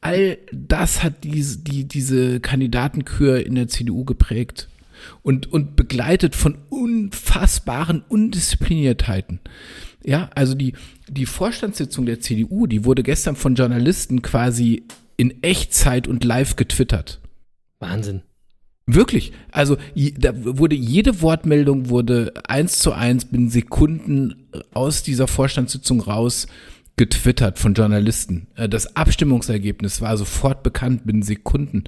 [0.00, 4.68] all das hat diese, die, diese Kandidatenkür in der CDU geprägt.
[5.22, 9.38] Und, und begleitet von unfassbaren Undiszipliniertheiten.
[10.04, 10.72] Ja, also die,
[11.08, 14.82] die Vorstandssitzung der CDU, die wurde gestern von Journalisten quasi
[15.16, 17.20] in Echtzeit und live getwittert.
[17.78, 18.22] Wahnsinn.
[18.90, 19.32] Wirklich.
[19.52, 19.76] Also
[20.16, 26.46] da wurde jede Wortmeldung wurde eins zu eins binnen Sekunden aus dieser Vorstandssitzung raus
[26.96, 28.46] getwittert von Journalisten.
[28.56, 31.84] Äh, Das Abstimmungsergebnis war sofort bekannt binnen Sekunden.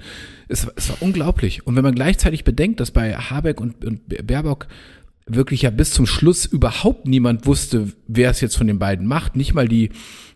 [0.47, 1.65] Es, war- es war unglaublich.
[1.65, 4.67] Und wenn man gleichzeitig bedenkt, dass bei Habeck und, und Baerbock
[5.25, 9.35] wirklich ja bis zum Schluss überhaupt niemand wusste, wer es jetzt von den beiden macht.
[9.35, 9.89] Nicht mal die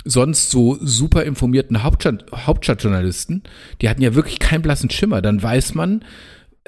[0.04, 3.44] sonst so super informierten Hauptstadt, Hauptstadtjournalisten.
[3.82, 5.22] Die hatten ja wirklich keinen blassen Schimmer.
[5.22, 6.04] Dann weiß man,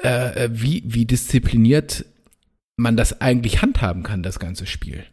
[0.02, 2.04] äh, wie, wie diszipliniert
[2.76, 5.04] man das eigentlich handhaben kann, das ganze Spiel.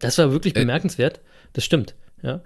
[0.00, 1.20] Das war wirklich Äh, bemerkenswert.
[1.52, 1.94] Das stimmt.
[2.22, 2.40] Ja.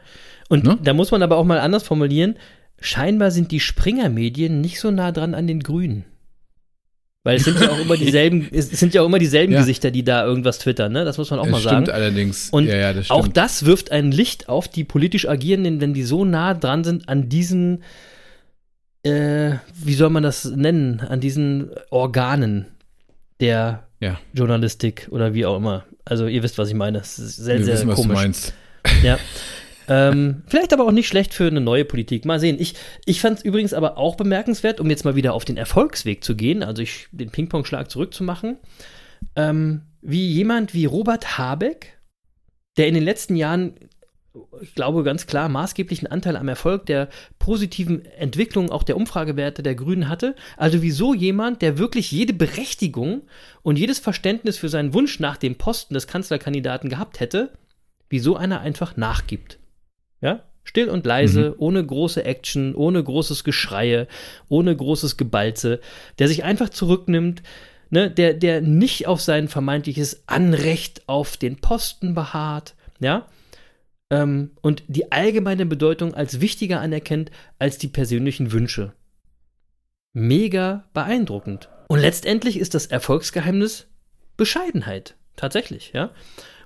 [0.49, 0.79] Und Ne?
[0.83, 2.37] da muss man aber auch mal anders formulieren.
[2.81, 6.05] Scheinbar sind die Springer-Medien nicht so nah dran an den Grünen.
[7.25, 9.61] Weil es sind ja auch immer dieselben, es sind ja auch immer dieselben Ja.
[9.61, 11.05] Gesichter, die da irgendwas twittern, ne?
[11.05, 11.87] Das muss man auch mal das sagen.
[11.87, 12.51] stimmt allerdings.
[12.51, 13.37] Und ja, ja, das auch stimmt.
[13.39, 17.29] das wirft ein Licht auf die politisch Agierenden, wenn die so nah dran sind an
[17.29, 17.83] diesen,
[19.07, 22.67] äh, wie soll man das nennen, an diesen Organen
[23.41, 24.19] der Ja.
[24.33, 25.85] Journalistik oder wie auch immer.
[26.05, 26.99] Also ihr wisst, was ich meine.
[26.99, 28.09] Es ist sehr, Wir sehr wissen, was komisch.
[28.17, 28.55] du meinst.
[29.03, 29.19] Ja.
[29.89, 32.25] ähm, vielleicht aber auch nicht schlecht für eine neue Politik.
[32.25, 32.57] Mal sehen.
[32.61, 36.23] Ich, ich fand es übrigens aber auch bemerkenswert, um jetzt mal wieder auf den Erfolgsweg
[36.25, 38.59] zu gehen, also ich, den Ping-Pong-Schlag zurückzumachen,
[39.35, 41.99] ähm, wie jemand wie Robert Habeck,
[42.77, 43.75] der in den letzten Jahren,
[44.61, 49.75] ich glaube ganz klar, maßgeblichen Anteil am Erfolg der positiven Entwicklung auch der Umfragewerte der
[49.75, 50.35] Grünen hatte.
[50.57, 53.23] Also wieso jemand, der wirklich jede Berechtigung
[53.63, 57.53] und jedes Verständnis für seinen Wunsch nach dem Posten des Kanzlerkandidaten gehabt hätte,
[58.09, 59.59] wieso einer einfach nachgibt.
[60.21, 60.43] Ja?
[60.65, 64.09] Still und leise, ohne große Action, ohne großes Geschreie,
[64.49, 65.81] ohne großes Gebalze,
[66.19, 67.43] der sich einfach zurücknimmt,
[67.91, 73.27] ne, der, der nicht auf sein vermeintliches Anrecht auf den Posten beharrt, ja,
[74.11, 78.93] ähm, und die allgemeine Bedeutung als wichtiger anerkennt als die persönlichen Wünsche.
[80.13, 81.69] Mega beeindruckend.
[81.89, 83.89] Und letztendlich ist das Erfolgsgeheimnis
[84.37, 85.17] Bescheidenheit.
[85.37, 86.11] Tatsächlich, ja.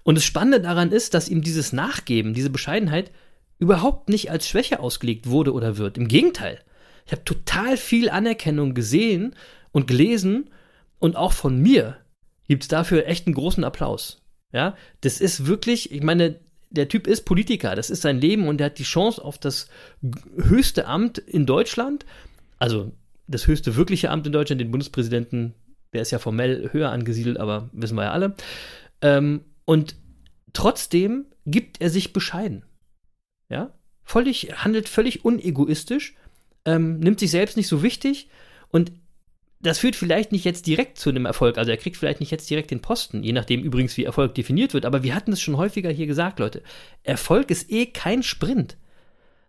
[0.03, 3.11] Und das Spannende daran ist, dass ihm dieses Nachgeben, diese Bescheidenheit
[3.59, 5.99] überhaupt nicht als Schwäche ausgelegt wurde oder wird.
[5.99, 6.61] Im Gegenteil.
[7.05, 9.35] Ich habe total viel Anerkennung gesehen
[9.73, 10.51] und gelesen
[10.99, 11.99] und auch von mir
[12.47, 14.23] gibt es dafür echt einen großen Applaus.
[14.53, 18.61] Ja, das ist wirklich, ich meine, der Typ ist Politiker, das ist sein Leben und
[18.61, 19.69] er hat die Chance auf das
[20.37, 22.07] höchste Amt in Deutschland,
[22.59, 22.93] also
[23.27, 25.55] das höchste wirkliche Amt in Deutschland, den Bundespräsidenten,
[25.93, 28.35] der ist ja formell höher angesiedelt, aber wissen wir ja alle.
[29.03, 29.97] Ähm, und
[30.53, 32.65] trotzdem gibt er sich bescheiden.
[33.49, 33.73] Ja,
[34.05, 36.15] völlig, handelt völlig unegoistisch,
[36.65, 38.29] ähm, nimmt sich selbst nicht so wichtig
[38.69, 38.93] und
[39.61, 41.59] das führt vielleicht nicht jetzt direkt zu einem Erfolg.
[41.59, 44.73] Also er kriegt vielleicht nicht jetzt direkt den Posten, je nachdem übrigens, wie Erfolg definiert
[44.73, 44.87] wird.
[44.87, 46.63] Aber wir hatten es schon häufiger hier gesagt, Leute.
[47.03, 48.79] Erfolg ist eh kein Sprint,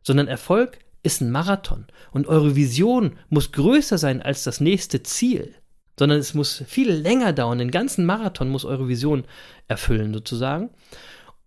[0.04, 1.86] sondern Erfolg ist ein Marathon.
[2.12, 5.56] Und eure Vision muss größer sein als das nächste Ziel,
[5.98, 7.60] sondern es muss viel länger dauern.
[7.60, 9.24] Den ganzen Marathon muss eure Vision
[9.70, 10.72] erfüllen, sozusagen.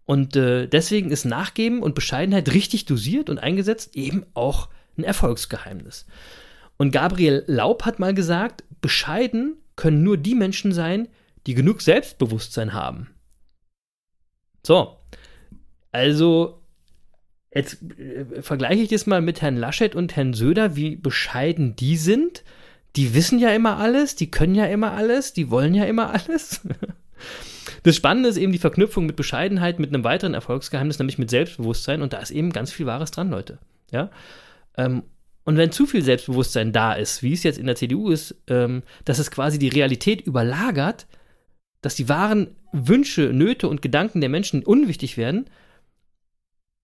[0.07, 6.07] Und äh, deswegen ist Nachgeben und Bescheidenheit richtig dosiert und eingesetzt eben auch ein Erfolgsgeheimnis.
[6.76, 11.08] Und Gabriel Laub hat mal gesagt, bescheiden können nur die Menschen sein,
[11.46, 13.10] die genug Selbstbewusstsein haben.
[14.66, 14.96] So,
[15.92, 16.62] also
[17.54, 21.96] jetzt äh, vergleiche ich das mal mit Herrn Laschet und Herrn Söder, wie bescheiden die
[21.96, 22.44] sind.
[22.96, 26.60] Die wissen ja immer alles, die können ja immer alles, die wollen ja immer alles.
[27.82, 32.00] Das Spannende ist eben die Verknüpfung mit Bescheidenheit, mit einem weiteren Erfolgsgeheimnis, nämlich mit Selbstbewusstsein.
[32.00, 33.58] Und da ist eben ganz viel Wahres dran, Leute.
[33.90, 34.10] Ja.
[34.76, 35.02] Ähm,
[35.44, 38.83] und wenn zu viel Selbstbewusstsein da ist, wie es jetzt in der CDU ist, ähm,
[39.04, 41.07] dass es quasi die Realität überlagert,
[41.83, 45.48] dass die wahren Wünsche, Nöte und Gedanken der Menschen unwichtig werden,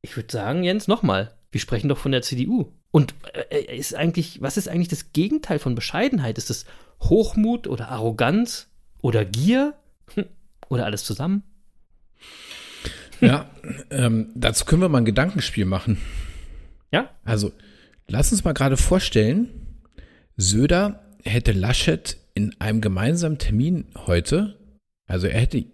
[0.03, 2.73] ich würde sagen, Jens, nochmal, wir sprechen doch von der CDU.
[2.91, 3.15] Und
[3.51, 6.39] äh, ist eigentlich, was ist eigentlich das Gegenteil von Bescheidenheit?
[6.39, 6.65] Ist es
[7.03, 8.69] Hochmut oder Arroganz
[9.01, 9.75] oder Gier
[10.15, 10.27] Hm,
[10.69, 11.43] oder alles zusammen?
[13.21, 13.51] Ja,
[13.91, 15.99] ähm, dazu können wir mal ein Gedankenspiel machen.
[16.91, 17.11] Ja?
[17.25, 17.53] Also,
[18.11, 19.49] lass uns mal gerade vorstellen,
[20.37, 24.59] Söder hätte Laschet in einem gemeinsamen Termin heute,
[25.07, 25.65] also er hätte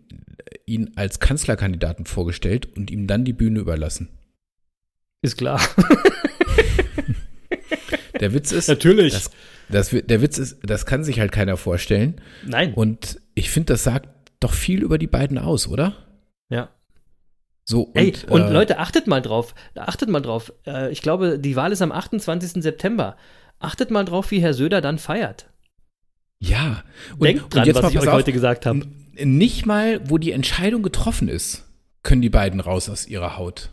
[0.66, 4.08] ihn als Kanzlerkandidaten vorgestellt und ihm dann die Bühne überlassen.
[5.22, 5.60] Ist klar.
[8.20, 9.12] Der Witz ist, Natürlich.
[9.12, 9.30] das,
[9.68, 12.18] das, der Witz ist, das kann sich halt keiner vorstellen.
[12.46, 12.72] Nein.
[12.72, 14.08] Und ich finde, das sagt
[14.40, 15.94] doch viel über die beiden aus, oder?
[16.48, 16.70] ja.
[17.68, 19.54] So, und, Ey, und äh, Leute, achtet mal drauf.
[19.74, 20.52] Achtet mal drauf.
[20.66, 22.62] Äh, ich glaube, die Wahl ist am 28.
[22.62, 23.16] September.
[23.58, 25.48] Achtet mal drauf, wie Herr Söder dann feiert.
[26.38, 26.84] Ja.
[27.18, 28.86] Und, Denkt dran, und jetzt was ich euch auf, heute gesagt habe.
[29.16, 31.64] Nicht mal, wo die Entscheidung getroffen ist,
[32.04, 33.70] können die beiden raus aus ihrer Haut.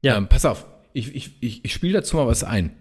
[0.00, 0.16] Ja.
[0.16, 2.74] Ähm, pass auf, ich, ich, ich, ich spiele dazu mal was ein.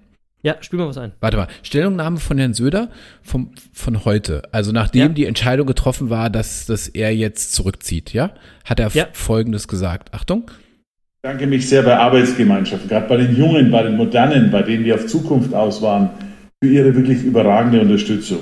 [0.46, 1.14] Ja, spiel mal was ein.
[1.22, 2.90] Warte mal, Stellungnahme von Herrn Söder
[3.22, 4.44] vom, von heute.
[4.52, 5.08] Also nachdem Ja.
[5.08, 8.32] die Entscheidung getroffen war, dass, dass er jetzt zurückzieht, ja?
[8.66, 9.08] Hat er Ja.
[9.14, 10.14] Folgendes gesagt.
[10.14, 10.52] Achtung.
[10.52, 14.84] Ich bedanke mich sehr bei Arbeitsgemeinschaften, gerade bei den Jungen, bei den Modernen, bei denen,
[14.84, 16.10] die auf Zukunft aus waren,
[16.62, 18.40] für ihre wirklich überragende Unterstützung.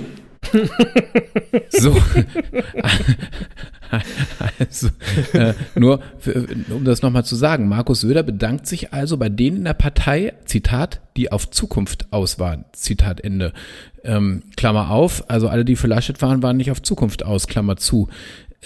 [1.69, 1.95] So.
[4.59, 4.87] also,
[5.33, 9.57] äh, nur, für, um das nochmal zu sagen, Markus Söder bedankt sich also bei denen
[9.57, 13.53] in der Partei, Zitat, die auf Zukunft aus waren, Zitat Ende.
[14.03, 17.77] Ähm, Klammer auf, also alle, die für Laschet waren, waren nicht auf Zukunft aus, Klammer
[17.77, 18.07] zu.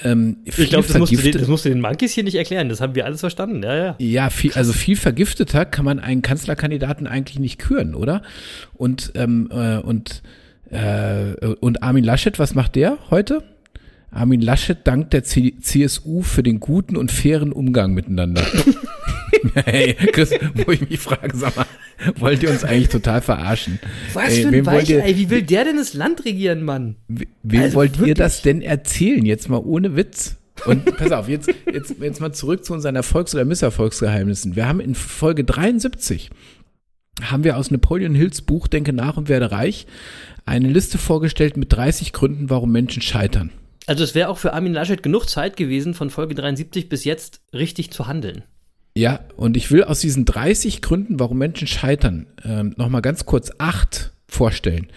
[0.03, 2.69] Ähm, Ich glaube, das, das musst du den Monkeys hier nicht erklären.
[2.69, 3.63] Das haben wir alles verstanden.
[3.63, 3.95] Ja, ja.
[3.99, 8.21] Ja, viel, also viel vergifteter kann man einen Kanzlerkandidaten eigentlich nicht küren, oder?
[8.73, 10.21] Und, ähm, äh, und,
[10.69, 13.43] äh, und Armin Laschet, was macht der heute?
[14.15, 18.43] Armin Laschet dankt der C CSU für den guten und fairen Umgang miteinander.
[19.65, 20.31] hey, Chris,
[20.65, 21.65] wo ich mich frage, sag mal,
[22.17, 23.79] wollt ihr uns eigentlich total verarschen?
[24.13, 25.17] Was Ey, für ein wollt ihr- Weichei.
[25.17, 26.95] Wie will der denn das Land regieren, Mann?
[27.07, 28.15] We- Wem Also wollt ihr wirklich.
[28.15, 29.25] das denn erzählen?
[29.25, 30.37] Jetzt mal ohne Witz.
[30.65, 34.55] Und pass auf, jetzt, jetzt, jetzt mal zurück zu unseren Erfolgs- oder Misserfolgsgeheimnissen.
[34.55, 36.29] Wir haben in Folge 73
[37.21, 39.87] haben wir aus Napoleon Hills Buch Denke nach und werde reich
[40.45, 43.51] eine Liste vorgestellt mit 30 Gründen, warum Menschen scheitern.
[43.87, 47.41] Also es wäre auch für Armin Laschet genug Zeit gewesen, von Folge 73 bis jetzt
[47.53, 48.43] richtig zu handeln.
[48.97, 53.51] Ja, und ich will aus diesen 30 Gründen, warum Menschen scheitern, ähm, nochmal ganz kurz
[53.57, 54.87] acht vorstellen.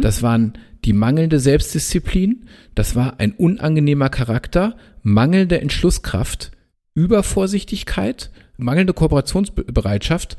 [0.00, 0.52] Das waren
[0.84, 6.52] die mangelnde Selbstdisziplin, das war ein unangenehmer Charakter, mangelnde Entschlusskraft,
[6.94, 10.36] Übervorsichtigkeit, mangelnde Kooperationsbereitschaft,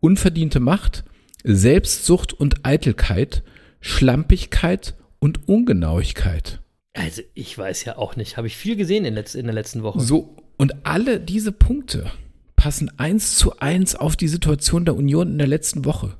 [0.00, 1.04] unverdiente Macht,
[1.44, 3.42] Selbstsucht und Eitelkeit,
[3.80, 6.60] Schlampigkeit und Ungenauigkeit.
[6.94, 8.36] Also ich weiß ja auch nicht.
[8.36, 10.00] Habe ich viel gesehen in, letz in der letzten Woche.
[10.00, 12.10] So, und alle diese Punkte
[12.56, 16.16] passen eins zu eins auf die Situation der Union in der letzten Woche.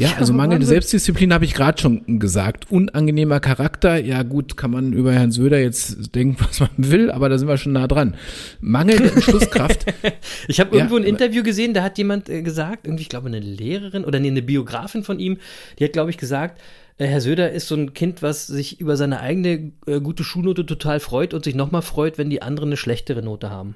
[0.00, 0.64] Ja, Ja, also mangelnde.
[0.64, 2.70] Selbstdisziplin habe ich gerade schon gesagt.
[2.70, 7.28] Unangenehmer Charakter, ja gut, kann man über Herrn Söder jetzt denken, was man will, aber
[7.28, 8.14] da sind wir schon nah dran.
[8.60, 9.86] Mangelnde Entschlusskraft,
[10.48, 13.08] Ich habe Ja, irgendwo ein aber- Interview gesehen, da hat jemand äh, gesagt, irgendwie, ich
[13.08, 15.38] glaube, eine Lehrerin oder nee, eine Biografin von ihm,
[15.78, 16.60] die hat, glaube ich, gesagt,
[16.98, 20.64] äh, Herr Söder ist so ein Kind, was sich über seine eigene äh, gute Schulnote
[20.64, 23.74] total freut und sich nochmal freut, wenn die anderen eine schlechtere Note haben.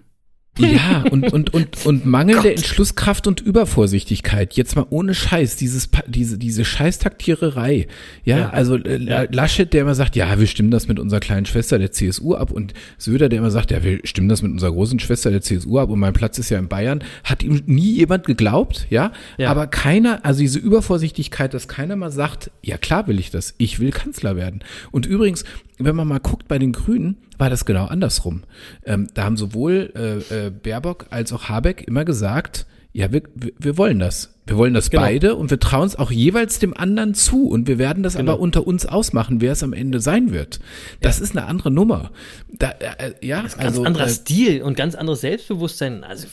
[0.59, 4.53] Ja, und, und, und, und mangelnde Entschlusskraft und Übervorsichtigkeit.
[4.55, 7.87] Jetzt mal ohne Scheiß, dieses, diese, diese Scheißtaktiererei.
[8.25, 8.51] Ja, Ja.
[8.51, 9.29] also äh.
[9.33, 12.51] Laschet, der immer sagt, ja, wir stimmen das mit unserer kleinen Schwester der CSU ab
[12.51, 15.79] und Söder, der immer sagt, ja, wir stimmen das mit unserer großen Schwester der CSU
[15.79, 19.51] ab und mein Platz ist ja in Bayern, hat ihm nie jemand geglaubt, ja, Ja.
[19.51, 23.81] aber keiner, also diese Übervorsichtigkeit, dass keiner mal sagt, ja klar will ich das, ich
[23.81, 24.61] will Kanzler werden.
[24.91, 25.45] Und übrigens,
[25.79, 28.43] wenn man mal guckt bei den Grünen, war das genau andersrum.
[28.85, 33.79] Ähm, da haben sowohl äh, äh, Baerbock als auch Habeck immer gesagt, ja, wir, wir,
[33.79, 34.35] wollen das.
[34.47, 35.03] Wir wollen das Genau.
[35.03, 38.33] beide und wir trauen es auch jeweils dem anderen zu und wir werden das Genau.
[38.33, 40.61] aber unter uns ausmachen, wer es am Ende sein wird.
[41.01, 42.11] Das ist eine andere Nummer.
[42.51, 46.05] Da, äh, ja, Ganz also, anderer äh, Stil und ganz anderes Selbstbewusstsein.
[46.05, 46.27] Also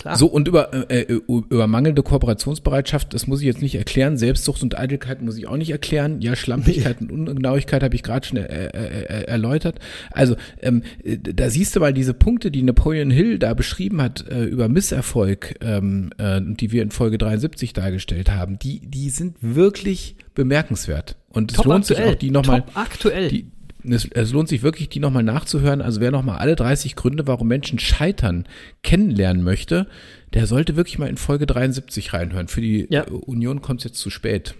[0.00, 0.16] klar.
[0.16, 4.16] so, und über, äh, äh, über mangelnde Kooperationsbereitschaft, das muss ich jetzt nicht erklären.
[4.16, 6.20] Selbstsucht und Eitelkeit muss ich auch nicht erklären.
[6.20, 9.78] Ja, Schlampigkeit und Ungenauigkeit habe ich gerade schon äh, äh, äh, erläutert.
[10.10, 14.26] Also, ähm, äh, da siehst du mal diese Punkte, die Napoleon Hill da beschrieben hat
[14.28, 19.10] äh, über Misserfolg, ähm, äh, und die wir in Folge 73 dargestellt haben, die, die
[19.10, 21.16] sind wirklich bemerkenswert.
[21.28, 22.14] Und es Top lohnt sich aktuell.
[22.14, 23.28] auch, die nochmal Top aktuell.
[23.28, 23.46] die,
[23.84, 25.80] es, es lohnt sich wirklich, die nochmal nachzuhören.
[25.82, 28.46] Also wer nochmal alle 30 Gründe, warum Menschen scheitern,
[28.82, 29.86] kennenlernen möchte,
[30.34, 32.48] der sollte wirklich mal in Folge 73 reinhören.
[32.48, 33.02] Für die Ja.
[33.06, 34.54] äh, Union kommt es jetzt zu spät.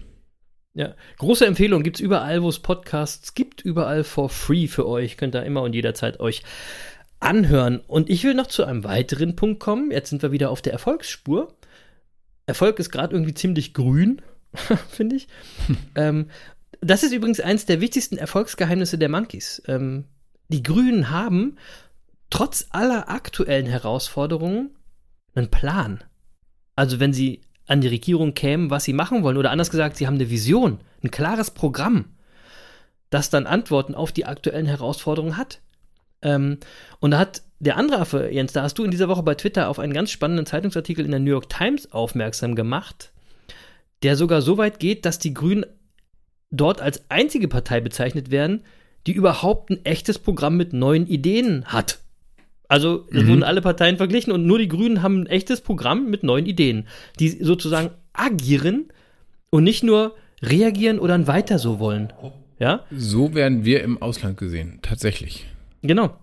[0.73, 5.17] Ja, große Empfehlung gibt's überall, wo es Podcasts gibt, überall for free für euch.
[5.17, 6.43] Könnt ihr immer und jederzeit euch
[7.19, 7.81] anhören.
[7.87, 9.91] Und ich will noch zu einem weiteren Punkt kommen.
[9.91, 11.53] Jetzt sind wir wieder auf der Erfolgsspur.
[12.45, 14.21] Erfolg ist gerade irgendwie ziemlich grün,
[14.89, 15.27] finde ich.
[15.95, 16.27] ähm,
[16.81, 19.61] das ist übrigens eins der wichtigsten Erfolgsgeheimnisse der Monkeys.
[19.67, 20.05] Ähm,
[20.49, 21.57] die Grünen haben
[22.29, 24.71] trotz aller aktuellen Herausforderungen
[25.35, 26.03] einen Plan.
[26.75, 30.07] Also wenn sie an die Regierung kämen, was sie machen wollen, oder anders gesagt, sie
[30.07, 32.05] haben eine Vision, ein klares Programm,
[33.09, 35.61] das dann Antworten auf die aktuellen Herausforderungen hat.
[36.21, 36.57] Ähm,
[36.99, 39.69] und da hat der andere Affe, Jens, da hast du in dieser Woche bei Twitter
[39.69, 43.11] auf einen ganz spannenden Zeitungsartikel in der New York Times aufmerksam gemacht,
[44.01, 45.65] der sogar so weit geht, dass die Grünen
[46.51, 48.61] dort als einzige Partei bezeichnet werden,
[49.07, 51.99] die überhaupt ein echtes Programm mit neuen Ideen hat.
[52.67, 53.27] Also es Mhm.
[53.27, 56.87] wurden alle Parteien verglichen und nur die Grünen haben ein echtes Programm mit neuen Ideen,
[57.19, 58.89] die sozusagen agieren
[59.49, 62.13] und nicht nur reagieren oder ein weiter so wollen.
[62.59, 65.47] Ja, So werden wir im Ausland gesehen, tatsächlich.
[65.81, 66.15] genau.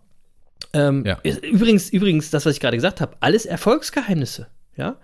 [0.73, 1.19] Ähm, Ja.
[1.43, 4.47] Übrigens, übrigens, das, was ich gerade gesagt habe, alles Erfolgsgeheimnisse.
[4.77, 4.97] Ja,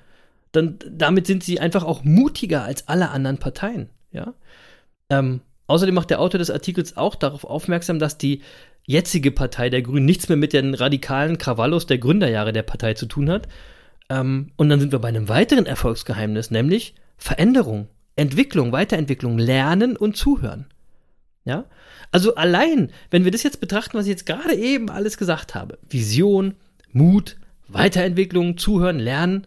[0.53, 3.89] dann damit sind sie einfach auch mutiger als alle anderen Parteien.
[4.13, 4.35] Ja.
[5.11, 8.43] Ähm, außerdem macht der Autor des Artikels auch darauf aufmerksam, dass die
[8.87, 13.07] jetzige Partei der Grünen nichts mehr mit den radikalen Krawallos der Gründerjahre der Partei zu
[13.07, 13.49] tun hat.
[14.11, 20.17] Ähm, und dann sind wir bei einem weiteren Erfolgsgeheimnis, nämlich Veränderung, Entwicklung, Weiterentwicklung, Lernen und
[20.17, 20.67] Zuhören.
[21.45, 21.65] Ja?
[22.11, 25.79] Also allein, wenn wir das jetzt betrachten, was ich jetzt gerade eben alles gesagt habe,
[25.89, 26.55] Vision,
[26.93, 27.37] Mut,
[27.69, 29.47] Weiterentwicklung, Zuhören, Lernen.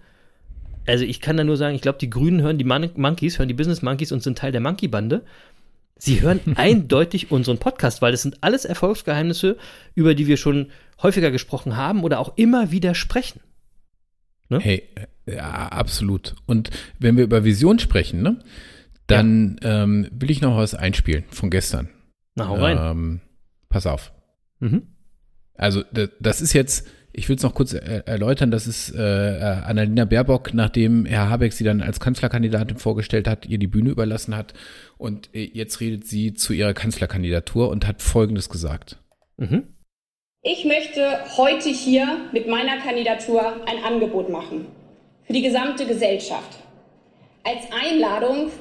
[0.85, 3.47] Also ich kann da nur sagen, ich glaube, die Grünen hören die Mon Monkeys, hören
[3.47, 5.23] die Business Monkeys und sind Teil der Monkey-Bande.
[5.97, 9.57] Sie hören eindeutig unseren Podcast, weil das sind alles Erfolgsgeheimnisse,
[9.95, 13.41] über die wir schon häufiger gesprochen haben oder auch immer wieder sprechen.
[14.49, 14.59] Ne?
[14.59, 14.83] Hey,
[15.25, 16.35] äh, ja, absolut.
[16.45, 18.39] Und wenn wir über Vision sprechen, ne,
[19.07, 19.83] dann ja.
[19.83, 21.89] ähm, will ich noch was einspielen von gestern.
[22.35, 22.77] Na, hau rein.
[22.79, 23.21] Ähm,
[23.69, 24.13] pass auf.
[24.59, 24.83] Mhm.
[25.55, 25.83] Also,
[26.19, 31.05] das ist jetzt, ich will es noch kurz erläutern, das ist äh, Annalena Baerbock, nachdem
[31.05, 34.53] Herr Habeck sie dann als Kanzlerkandidatin vorgestellt hat, ihr die Bühne überlassen hat.
[34.97, 38.97] Und äh, jetzt redet sie zu ihrer Kanzlerkandidatur und hat Folgendes gesagt.
[39.37, 39.63] Mhm.
[40.43, 44.65] Ich möchte heute hier mit meiner Kandidatur ein Angebot machen
[45.25, 46.59] für die gesamte Gesellschaft.
[47.43, 48.51] Als Einladung,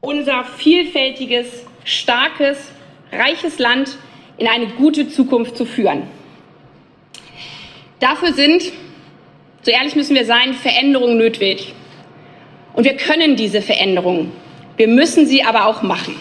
[0.00, 1.46] unser vielfältiges,
[1.84, 2.58] starkes,
[3.12, 3.96] reiches Land
[4.38, 6.02] in eine gute Zukunft zu führen.
[8.02, 8.64] Dafür sind,
[9.62, 11.72] so ehrlich müssen wir sein, Veränderungen nötig.
[12.72, 14.32] Und wir können diese Veränderungen.
[14.76, 16.16] Wir müssen sie aber auch machen.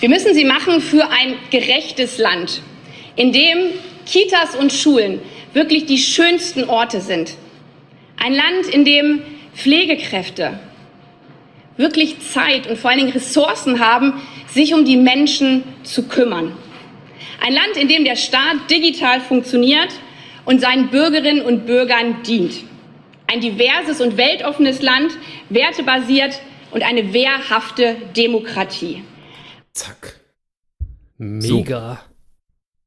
[0.00, 2.62] Wir müssen sie machen für ein gerechtes Land,
[3.14, 3.72] in dem
[4.06, 5.20] Kitas und Schulen
[5.52, 7.34] wirklich die schönsten Orte sind.
[8.16, 9.20] Ein Land, in dem
[9.54, 10.58] Pflegekräfte
[11.76, 14.14] wirklich Zeit und vor allen Dingen Ressourcen haben,
[14.46, 16.56] sich um die Menschen zu kümmern.
[17.46, 19.90] Ein Land, in dem der Staat digital funktioniert
[20.44, 22.64] und seinen Bürgerinnen und Bürgern dient.
[23.26, 25.12] Ein diverses und weltoffenes Land,
[25.48, 29.02] wertebasiert und eine wehrhafte Demokratie.
[29.72, 30.20] Zack.
[31.18, 32.02] Mega.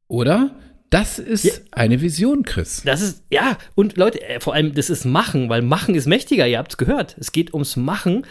[0.07, 0.15] So.
[0.15, 0.55] Oder?
[0.91, 1.51] Das ist ja.
[1.71, 2.83] eine Vision, Chris.
[2.85, 6.47] Das ist, ja, und Leute, äh, vor allem, das ist Machen, weil Machen ist mächtiger,
[6.47, 7.17] ihr habt es gehört.
[7.19, 8.25] Es geht ums Machen.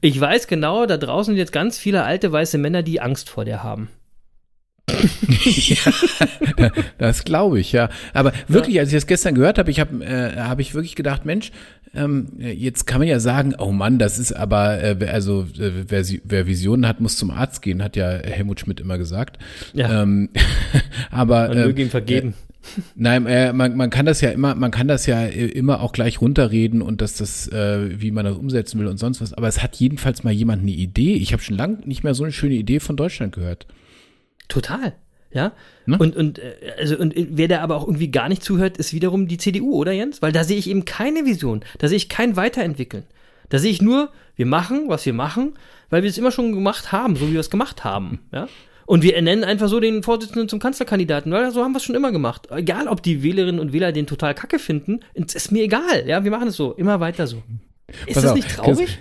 [0.00, 3.44] Ich weiß genau, da draußen sind jetzt ganz viele alte weiße Männer, die Angst vor
[3.44, 3.88] dir haben.
[5.44, 5.92] ja,
[6.98, 7.88] das glaube ich, ja.
[8.12, 11.24] Aber wirklich, als ich das gestern gehört habe, ich habe äh, hab ich wirklich gedacht,
[11.24, 11.52] Mensch,
[11.94, 16.04] ähm, jetzt kann man ja sagen, oh Mann, das ist aber, äh, also äh, wer,
[16.24, 19.38] wer Visionen hat, muss zum Arzt gehen, hat ja Helmut Schmidt immer gesagt.
[19.72, 20.02] Ja.
[20.02, 20.28] Ähm,
[21.10, 22.28] aber man möge ihm vergeben.
[22.28, 25.92] Äh, nein, äh, man, man kann das ja immer, man kann das ja immer auch
[25.92, 29.32] gleich runterreden und dass das, äh, wie man das umsetzen will und sonst was.
[29.34, 31.14] Aber es hat jedenfalls mal jemand eine Idee.
[31.14, 33.66] Ich habe schon lange nicht mehr so eine schöne Idee von Deutschland gehört.
[34.50, 34.92] Total.
[35.32, 35.52] Ja.
[35.86, 35.96] Ne?
[35.98, 39.28] Und, und, äh, also, und wer da aber auch irgendwie gar nicht zuhört, ist wiederum
[39.28, 40.20] die CDU, oder Jens?
[40.20, 41.62] Weil da sehe ich eben keine Vision.
[41.78, 43.04] Da sehe ich kein Weiterentwickeln.
[43.48, 45.54] Da sehe ich nur, wir machen, was wir machen,
[45.88, 48.20] weil wir es immer schon gemacht haben, so wie wir es gemacht haben.
[48.32, 48.48] Ja.
[48.86, 51.94] Und wir ernennen einfach so den Vorsitzenden zum Kanzlerkandidaten, weil so haben wir es schon
[51.94, 52.48] immer gemacht.
[52.50, 56.08] Egal, ob die Wählerinnen und Wähler den total kacke finden, ist mir egal.
[56.08, 57.42] Ja, wir machen es so, immer weiter so.
[58.06, 58.98] Ist Pass das auf, nicht traurig?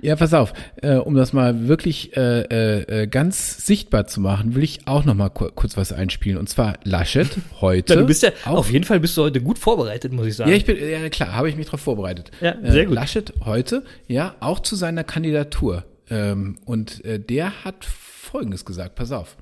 [0.00, 4.54] Ja, pass auf, äh, um das mal wirklich äh, äh, äh, ganz sichtbar zu machen,
[4.54, 6.38] will ich auch noch mal ku kurz was einspielen.
[6.38, 7.28] Und zwar Laschet
[7.60, 7.94] heute.
[7.94, 10.50] ja, du bist ja, auf jeden Fall bist du heute gut vorbereitet, muss ich sagen.
[10.50, 12.30] Ja, ich bin, ja klar, habe ich mich darauf vorbereitet.
[12.40, 12.94] Ja, sehr gut.
[12.94, 15.84] Laschet heute, ja, auch zu seiner Kandidatur.
[16.10, 19.36] Ähm, und äh, der hat Folgendes gesagt, pass auf.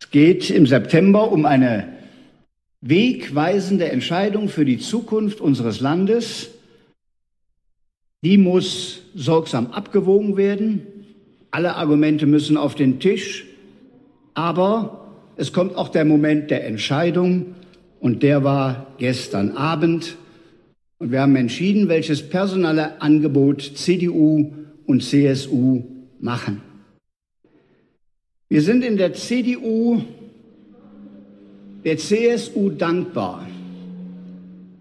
[0.00, 2.00] Es geht im September um eine
[2.80, 6.50] wegweisende Entscheidung für die Zukunft unseres Landes
[8.22, 10.86] die muss sorgsam abgewogen werden.
[11.50, 13.46] Alle Argumente müssen auf den Tisch.
[14.34, 17.54] Aber es kommt auch der Moment der Entscheidung.
[17.98, 20.16] Und der war gestern Abend.
[20.98, 24.52] Und wir haben entschieden, welches personelle Angebot CDU
[24.86, 25.82] und CSU
[26.20, 26.60] machen.
[28.48, 30.02] Wir sind in der CDU
[31.84, 33.46] der CSU dankbar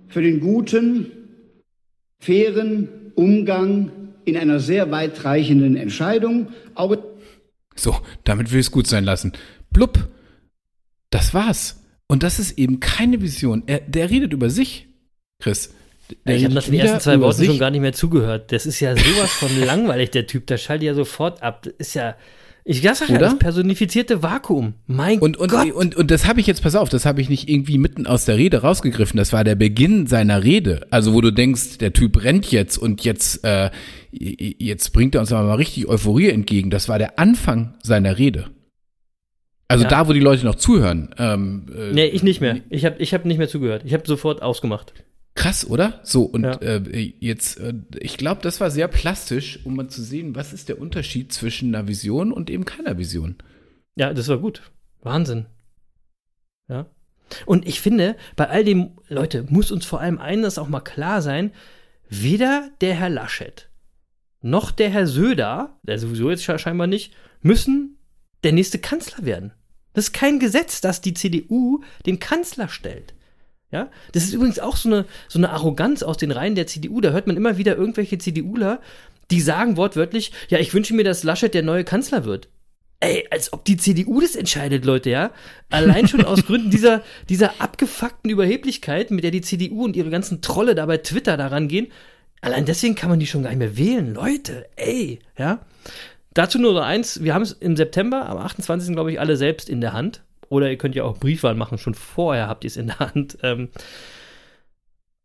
[0.09, 1.11] für den guten,
[2.19, 3.91] fairen Umgang
[4.23, 6.47] in einer sehr weitreichenden Entscheidung.
[6.73, 6.95] Auch
[7.75, 9.33] so, damit will ich es gut sein lassen.
[9.71, 10.07] Blub,
[11.09, 11.83] das war's.
[12.07, 13.63] Und das ist eben keine Vision.
[13.67, 14.87] Er, der redet über sich,
[15.41, 15.73] Chris.
[16.25, 18.51] Der ich habe nach den ersten zwei Worten schon gar nicht mehr zugehört.
[18.53, 20.47] Das ist ja sowas von langweilig, der Typ.
[20.47, 21.61] Der schaltet ja sofort ab.
[21.63, 22.15] Das ist ja,
[22.65, 24.73] ich sag ja, das personifizierte Vakuum.
[24.85, 25.71] Mein und, und, Gott.
[25.71, 28.25] Und, und das habe ich jetzt, pass auf, das habe ich nicht irgendwie mitten aus
[28.25, 29.17] der Rede rausgegriffen.
[29.17, 30.87] Das war der Beginn seiner Rede.
[30.91, 33.71] Also wo du denkst, der Typ rennt jetzt und jetzt, äh,
[34.11, 36.69] jetzt bringt er uns aber mal richtig Euphorie entgegen.
[36.69, 38.45] Das war der Anfang seiner Rede.
[39.67, 39.89] Also ja.
[39.89, 41.13] da, wo die Leute noch zuhören.
[41.17, 42.57] Ähm, äh, nee, ich nicht mehr.
[42.69, 43.83] Ich habe ich hab nicht mehr zugehört.
[43.85, 44.93] Ich habe sofort ausgemacht.
[45.39, 46.01] Krass, oder?
[46.03, 46.55] So, und Ja.
[46.61, 50.67] äh, jetzt, äh, ich glaube, das war sehr plastisch, um mal zu sehen, was ist
[50.67, 53.35] der Unterschied zwischen einer Vision und eben keiner Vision.
[53.95, 54.61] Ja, das war gut.
[55.01, 55.45] Wahnsinn.
[56.67, 56.87] Ja.
[57.45, 61.21] Und ich finde, bei all dem, Leute, muss uns vor allem eines auch mal klar
[61.21, 61.51] sein,
[62.09, 63.69] weder der Herr Laschet
[64.41, 67.97] noch der Herr Söder, der sowieso jetzt sche- scheinbar nicht, müssen
[68.43, 69.53] der nächste Kanzler werden.
[69.93, 73.13] Das ist kein Gesetz, das die CDU den Kanzler stellt.
[73.71, 77.01] Ja, das ist übrigens auch so eine, so eine Arroganz aus den Reihen der CDU.
[77.01, 78.81] Da hört man immer wieder irgendwelche CDUler,
[79.29, 82.49] die sagen wortwörtlich, ja, ich wünsche mir, dass Laschet der neue Kanzler wird.
[82.99, 85.31] Ey, als ob die CDU das entscheidet, Leute, ja?
[85.69, 90.41] Allein schon aus Gründen dieser, dieser abgefuckten Überheblichkeit, mit der die CDU und ihre ganzen
[90.41, 91.87] Trolle da bei Twitter daran gehen.
[92.41, 94.13] Allein deswegen kann man die schon gar nicht mehr wählen.
[94.13, 95.59] Leute, ey, ja?
[96.33, 98.93] Dazu nur noch eins, wir haben es im September, am 28.
[98.93, 100.21] glaube ich, alle selbst in der Hand.
[100.49, 103.37] Oder ihr könnt ja auch Briefwahl machen, schon vorher habt ihr es in der Hand.
[103.43, 103.69] Ähm,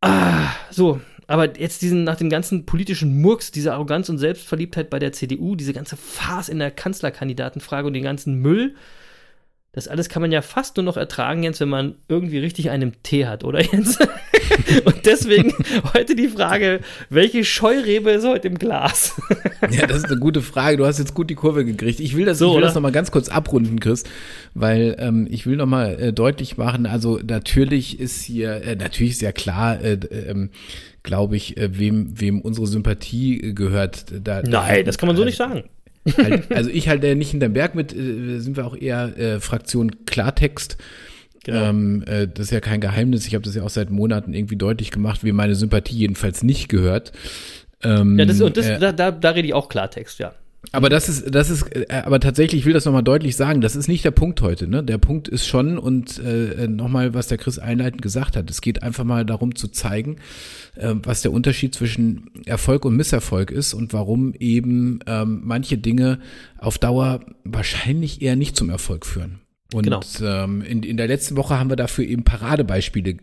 [0.00, 4.98] ah, so, aber jetzt diesen, nach dem ganzen politischen Murks, diese Arroganz und Selbstverliebtheit bei
[4.98, 8.74] der CDU, diese ganze Farce in der Kanzlerkandidatenfrage und den ganzen Müll,
[9.74, 12.92] das alles kann man ja fast nur noch ertragen, Jens, wenn man irgendwie richtig einen
[13.02, 13.98] Tee hat, oder Jens?
[14.84, 15.52] und deswegen
[15.94, 19.20] heute die Frage, welche Scheurebe ist heute im Glas?
[19.70, 20.76] Ja, das ist eine gute Frage.
[20.76, 21.98] Du hast jetzt gut die Kurve gekriegt.
[21.98, 22.66] Ich will das, So, ich will oder?
[22.66, 24.04] das nochmal ganz kurz abrunden, Chris,
[24.52, 29.22] weil ähm, ich will nochmal äh, deutlich machen, also natürlich ist hier, äh, natürlich ist
[29.22, 30.50] ja klar, äh, d- ähm,
[31.02, 34.04] glaube ich, äh, wem, wem unsere Sympathie äh, gehört.
[34.22, 35.64] Da, Nein, das kann man so nicht sagen.
[36.16, 39.40] Halt, also ich halte ja nicht hinterm Berg mit, äh, sind wir auch eher äh,
[39.40, 40.76] Fraktion Klartext.
[41.44, 41.68] Genau.
[41.68, 43.26] Ähm, äh, das ist ja kein Geheimnis.
[43.26, 46.68] Ich habe das ja auch seit Monaten irgendwie deutlich gemacht, wie meine Sympathie jedenfalls nicht
[46.68, 47.12] gehört.
[47.82, 50.34] Ähm, Ja, das, und das, äh, da, da, da rede ich auch Klartext, ja.
[50.72, 53.76] Aber das ist, das ist, äh, aber tatsächlich, ich will das nochmal deutlich sagen, das
[53.76, 54.66] ist nicht der Punkt heute.
[54.66, 54.82] Ne?
[54.82, 58.82] Der Punkt ist schon, und äh, nochmal, was der Chris einleitend gesagt hat, es geht
[58.82, 60.16] einfach mal darum zu zeigen,
[60.76, 66.18] äh, was der Unterschied zwischen Erfolg und Misserfolg ist und warum eben ähm, manche Dinge
[66.58, 69.40] auf Dauer wahrscheinlich eher nicht zum Erfolg führen.
[69.72, 70.00] Und Genau.
[70.22, 73.16] ähm, in, in der letzten Woche haben wir dafür eben Paradebeispiele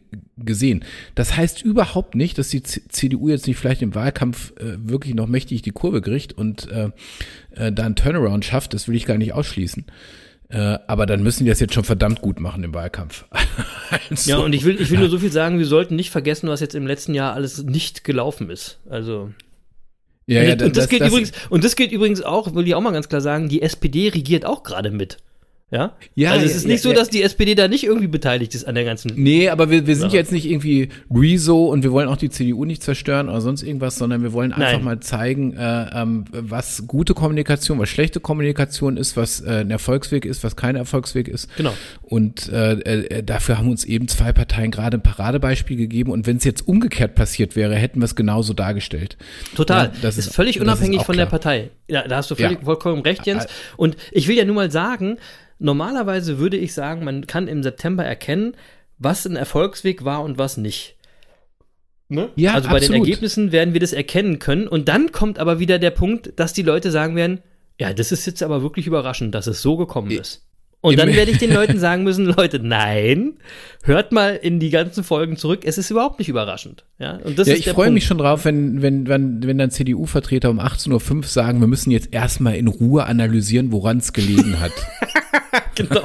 [0.46, 0.84] gesehen.
[1.16, 5.28] Das heißt überhaupt nicht, dass die CDU jetzt nicht vielleicht im Wahlkampf äh, wirklich noch
[5.28, 6.90] mächtig die Kurve kriegt und äh,
[7.52, 8.74] äh, da einen Turnaround schafft.
[8.74, 9.86] Das will ich gar nicht ausschließen.
[10.50, 13.26] Äh, aber dann müssen die das jetzt schon verdammt gut machen im Wahlkampf.
[14.10, 16.50] also, Ja, und ich will, ich will nur so viel sagen, wir sollten nicht vergessen,
[16.50, 18.80] was jetzt im letzten Jahr alles nicht gelaufen ist.
[18.90, 19.32] Also.
[20.28, 22.68] ja, und, ja, und das, das- gilt das- übrigens, und das gilt übrigens auch, will
[22.68, 25.18] ich auch mal ganz klar sagen, die SPD regiert auch gerade mit.
[25.72, 25.96] Ja?
[26.16, 26.96] Ja, also es ja, ist nicht ja, so, ja.
[26.96, 29.12] dass die SPD da nicht irgendwie beteiligt ist an der ganzen.
[29.16, 30.20] Nee, aber wir, wir sind Ja.
[30.20, 33.96] jetzt nicht irgendwie Rezo und wir wollen auch die CDU nicht zerstören oder sonst irgendwas,
[33.96, 34.84] sondern wir wollen einfach Nein.
[34.84, 40.26] mal zeigen, äh, ähm, was gute Kommunikation, was schlechte Kommunikation ist, was äh, ein Erfolgsweg
[40.26, 41.48] ist, was kein Erfolgsweg ist.
[41.56, 41.72] Genau.
[42.02, 46.12] Und äh, äh, dafür haben uns eben zwei Parteien gerade ein Paradebeispiel gegeben.
[46.12, 49.16] Und wenn es jetzt umgekehrt passiert wäre, hätten wir es genauso dargestellt.
[49.56, 49.86] Total.
[49.86, 51.40] Ja, das ist, ist- völlig ist unabhängig auch von der klar.
[51.40, 51.70] Partei.
[51.88, 52.66] Ja, da hast du völlig, Ja.
[52.66, 53.48] vollkommen recht, Jens.
[53.78, 55.18] Und ich will ja nur mal sagen,
[55.62, 58.56] normalerweise würde ich sagen, man kann im September erkennen,
[58.98, 60.96] was ein Erfolgsweg war und was nicht.
[62.10, 62.30] Ne?
[62.36, 63.08] Ja, also bei den absolut.
[63.08, 64.68] Ergebnissen werden wir das erkennen können.
[64.68, 67.40] Und dann kommt aber wieder der Punkt, dass die Leute sagen werden,
[67.80, 70.46] ja, das ist jetzt aber wirklich überraschend, dass es so gekommen ist.
[70.82, 73.36] Und dann werde ich den Leuten sagen müssen, Leute, nein,
[73.84, 76.84] hört mal in die ganzen Folgen zurück, es ist überhaupt nicht überraschend.
[77.00, 79.72] Ja, und das ja, ist ich freue mich schon drauf, wenn, wenn, wenn, wenn dann
[79.72, 84.60] CDU-Vertreter um 18.05 Uhr sagen, wir müssen jetzt erstmal in Ruhe analysieren, woran es gelegen
[84.60, 84.74] hat.
[85.76, 86.02] Genau.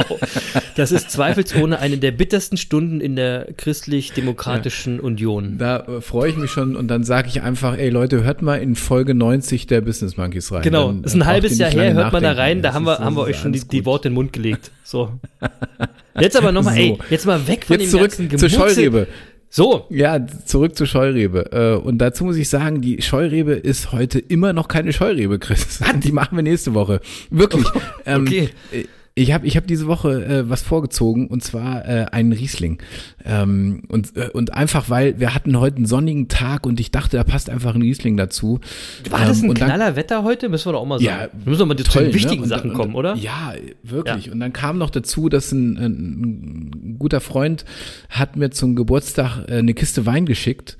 [0.77, 5.57] Das ist zweifelsohne eine der bittersten Stunden in der christlich-demokratischen Union.
[5.59, 8.57] Da äh, freue ich mich schon und dann sage ich einfach, ey Leute, hört mal
[8.57, 10.62] in Folge 90 der Business Monkeys rein.
[10.62, 12.73] Genau, Dann, das äh, ist ein braucht halbes Jahr her, hört man da rein, da
[12.75, 13.85] haben wir, haben wir euch schon die, die.
[13.85, 14.71] Worte in den Mund gelegt.
[14.85, 15.12] So.
[16.21, 16.81] Jetzt aber nochmal, So.
[16.81, 18.49] ey, jetzt mal weg von Jetzt dem zurück ganzen zur.
[18.49, 19.07] Scheurebe.
[19.49, 21.51] So, Ja, zurück zur Scheurebe.
[21.53, 25.81] Äh, Und dazu muss ich sagen, die Scheurebe ist heute immer noch keine Scheurebe, Chris.
[26.03, 27.01] Die machen wir nächste Woche.
[27.31, 27.67] Wirklich.
[28.07, 28.51] Ähm, Okay.
[28.73, 28.85] äh,
[29.19, 32.83] Ich habe ich hab diese Woche äh, was vorgezogen und zwar äh, einen Riesling.
[33.25, 37.17] Ähm, und, äh, und einfach, weil wir hatten heute einen sonnigen Tag und ich dachte,
[37.17, 38.61] da passt einfach ein Riesling dazu.
[39.09, 40.51] war das Ähm, ein und dann- knaller Wetter heute?
[40.51, 41.07] Müssen wir doch auch mal sagen.
[41.07, 42.14] Ja, wir müssen doch mal zu toll, den ne?
[42.14, 43.14] wichtigen Und- Sachen und- kommen, oder?
[43.17, 44.27] Ja, wirklich.
[44.27, 44.33] Ja.
[44.33, 47.64] Und dann kam noch dazu, dass ein, ein, ein guter Freund
[48.11, 50.77] hat mir zum Geburtstag äh, eine Kiste Wein geschickt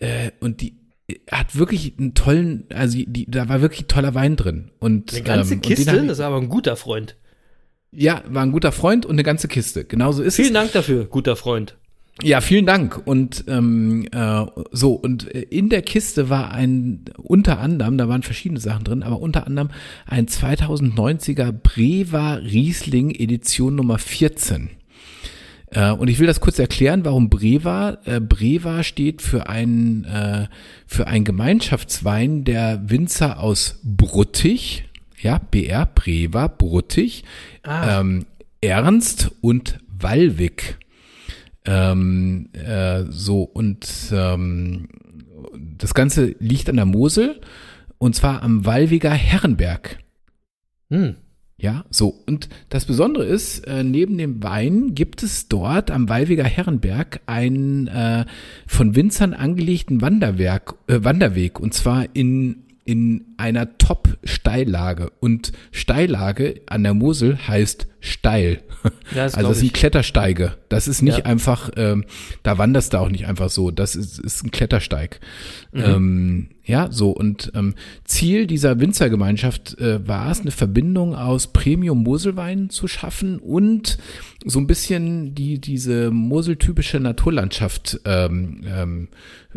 [0.00, 0.78] äh, und die
[1.30, 4.70] hat wirklich einen tollen, also die, da war wirklich toller Wein drin.
[4.78, 7.16] Und, Eine ganze ähm, Kiste, ich- das ist aber ein guter Freund.
[7.96, 9.84] Ja, war ein guter Freund und eine ganze Kiste.
[9.84, 10.36] Genauso ist es.
[10.36, 11.76] Vielen Dank dafür, guter Freund.
[12.22, 13.02] Ja, vielen Dank.
[13.06, 18.22] Und ähm, äh, so, und äh, in der Kiste war ein, unter anderem, da waren
[18.22, 19.70] verschiedene Sachen drin, aber unter anderem
[20.06, 24.70] ein 2090er Breva Riesling Edition Nummer 14.
[25.70, 27.98] Äh, und ich will das kurz erklären, warum Breva.
[28.04, 30.46] Äh, Breva steht für einen, äh,
[30.86, 34.84] für einen Gemeinschaftswein der Winzer aus Bruttig,
[35.24, 37.24] ja, BR, Breva, Bruttig,
[37.62, 38.00] Ah.
[38.00, 38.26] ähm,
[38.60, 40.78] Ernst und Wallwig.
[41.66, 44.88] Ähm, äh, so, und ähm,
[45.78, 47.40] das Ganze liegt an der Mosel
[47.98, 49.98] und zwar am Wallwiger Herrenberg.
[50.90, 51.16] Hm.
[51.56, 52.08] Ja, so.
[52.26, 57.86] Und das Besondere ist, äh, neben dem Wein gibt es dort am Wallwiger Herrenberg einen
[57.86, 58.26] äh,
[58.66, 65.10] von Winzern angelegten Wanderwerk, äh, Wanderweg und zwar in in einer Top-Steillage.
[65.20, 68.62] Und Steillage an der Mosel heißt steil.
[69.14, 69.72] Ja, das also das sind ich.
[69.72, 70.58] Klettersteige.
[70.68, 71.24] Das ist nicht Ja.
[71.24, 72.04] einfach, ähm,
[72.42, 73.70] da wanderst du auch nicht einfach so.
[73.70, 75.20] Das ist, ist ein Klettersteig.
[75.72, 75.82] Mhm.
[75.82, 77.10] Ähm, ja, so.
[77.10, 83.98] Und ähm, Ziel dieser Winzergemeinschaft äh, war es, eine Verbindung aus Premium-Moselwein zu schaffen und
[84.46, 89.08] so ein bisschen die, diese Mosel-typische Naturlandschaft ähm, ähm,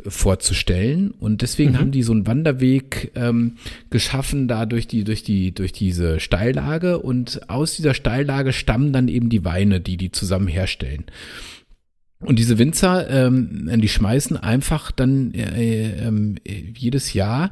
[0.06, 1.12] vorzustellen.
[1.12, 1.80] Und deswegen Mhm.
[1.80, 3.54] haben die so einen Wanderweg ähm,
[3.90, 7.00] geschaffen, da durch die, durch die, durch diese Steillage.
[7.00, 11.06] Und aus dieser Steillage stammen dann eben die Weine, die die zusammen herstellen.
[12.20, 17.52] Und diese Winzer, ähm, die schmeißen einfach dann äh, ähm, jedes Jahr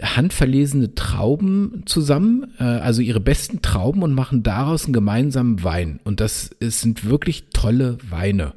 [0.00, 6.00] handverlesene Trauben zusammen, äh, also ihre besten Trauben und machen daraus einen gemeinsamen Wein.
[6.04, 8.54] Und das ist, sind wirklich tolle Weine.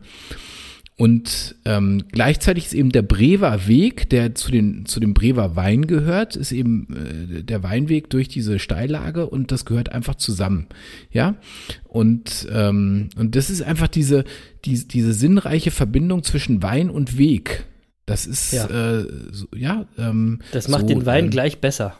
[0.99, 5.87] Und ähm, gleichzeitig ist eben der Brewer Weg, der zu, den, zu dem Brewer Wein
[5.87, 10.67] gehört, ist eben äh, der Weinweg durch diese Steillage und das gehört einfach zusammen.
[11.09, 11.35] Ja.
[11.85, 14.25] Und, ähm, und das ist einfach diese,
[14.65, 17.65] die, diese sinnreiche Verbindung zwischen Wein und Weg.
[18.05, 18.65] Das ist Ja.
[18.65, 19.85] Äh, so, ja.
[19.97, 21.97] Ähm, Das macht so, den Wein ähm, gleich besser.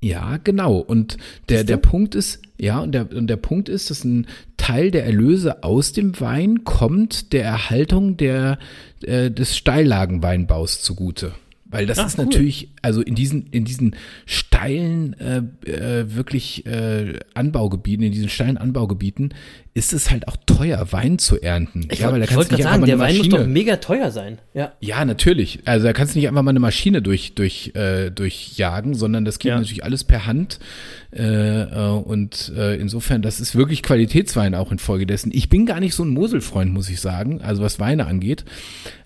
[0.00, 0.78] ja, genau.
[0.78, 1.16] Und
[1.48, 4.26] der, der Punkt ist, ja, und der, und der Punkt ist, dass ein
[4.56, 8.58] Teil der Erlöse aus dem Wein kommt der Erhaltung der,
[9.02, 11.32] äh, des Steillagenweinbaus zugute.
[11.70, 12.24] Weil das Ach, ist cool.
[12.24, 13.94] natürlich, also in diesen, in diesen
[14.26, 19.34] steilen, äh, äh, wirklich äh, Anbaugebieten, in diesen steilen Anbaugebieten,
[19.72, 21.86] ist es halt auch teuer, Wein zu ernten.
[21.92, 23.16] Ich, ja, weil da ich kannst wollte du gerade nicht sagen, einfach mal der Wein
[23.18, 24.38] muss doch mega teuer sein.
[24.52, 24.72] Ja.
[24.80, 25.60] ja, natürlich.
[25.64, 29.38] Also da kannst du nicht einfach mal eine Maschine durch, durch, äh, durchjagen, sondern das
[29.38, 29.56] geht Ja.
[29.56, 30.58] natürlich alles per Hand.
[31.12, 35.30] Äh, äh, und äh, insofern, das ist wirklich Qualitätswein auch infolgedessen.
[35.32, 38.44] Ich bin gar nicht so ein Moselfreund, muss ich sagen, also was Weine angeht.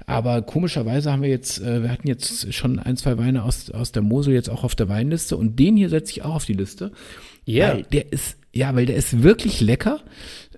[0.06, 3.92] Aber komischerweise haben wir jetzt, äh, wir hatten jetzt schon ein, zwei Weine aus, aus
[3.92, 6.52] der Mosel jetzt auch auf der Weinliste und den hier setze ich auch auf die
[6.52, 6.92] Liste.
[7.46, 7.74] Ja.
[7.74, 10.00] Weil der ist, ja, weil der ist wirklich lecker.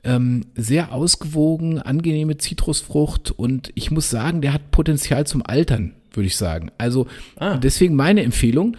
[0.05, 6.28] Ähm, sehr ausgewogen, angenehme Zitrusfrucht und ich muss sagen, der hat Potenzial zum Altern, würde
[6.28, 6.70] ich sagen.
[6.78, 7.57] Also Ah.
[7.57, 8.76] deswegen meine Empfehlung,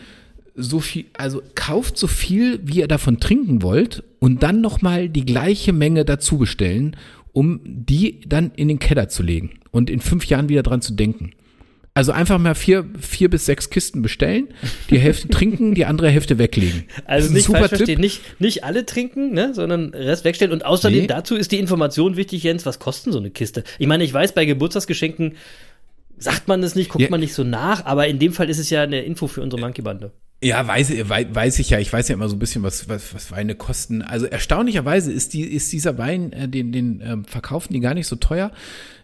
[0.56, 5.26] so viel, also kauft so viel, wie ihr davon trinken wollt und dann nochmal die
[5.26, 6.96] gleiche Menge dazu bestellen,
[7.38, 10.94] um die dann in den Keller zu legen und in fünf Jahren wieder dran zu
[10.94, 11.34] denken.
[11.94, 14.48] Also einfach mal vier, vier bis sechs Kisten bestellen,
[14.90, 16.86] die Hälfte trinken, die andere Hälfte weglegen.
[17.06, 17.78] Also nicht super falsch Tipp.
[17.78, 20.52] verstehen, nicht, nicht alle trinken, ne, sondern Rest wegstellen.
[20.52, 21.08] Und außerdem Nee.
[21.08, 23.64] dazu ist die Information wichtig, Jens, was kosten so eine Kiste?
[23.78, 25.34] Ich meine, ich weiß, bei Geburtstagsgeschenken
[26.18, 27.10] sagt man das nicht, guckt Ja.
[27.12, 29.60] man nicht so nach, aber in dem Fall ist es ja eine Info für unsere
[29.62, 30.12] Monkey-Bande.
[30.44, 31.80] Ja, weiß, wei- weiß ich ja.
[31.80, 34.02] Ich weiß ja immer so ein bisschen, was, was, was Weine kosten.
[34.04, 38.08] Also erstaunlicherweise ist, die, ist dieser Wein, äh, den, den ähm, verkaufen die gar nicht
[38.08, 38.52] so teuer.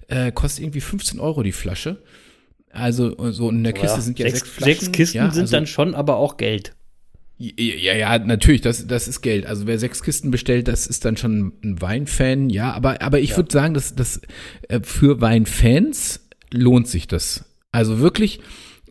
[0.08, 2.04] Äh, kostet irgendwie 15 Euro die Flasche.
[2.70, 4.80] Also äh, so in der Kiste sind ja sechs, sechs, Flaschen.
[4.80, 6.76] sechs Kisten ja, sind also, dann schon aber auch Geld.
[7.40, 9.48] Ja, ja, natürlich, das, das ist Geld.
[9.48, 12.72] Also wer sechs Kisten bestellt, das ist dann schon ein Weinfan, ja.
[12.74, 14.22] Aber, aber ich würde sagen, dass das
[14.70, 16.22] äh, für Weinfans
[16.52, 17.46] lohnt sich das.
[17.72, 18.40] Also wirklich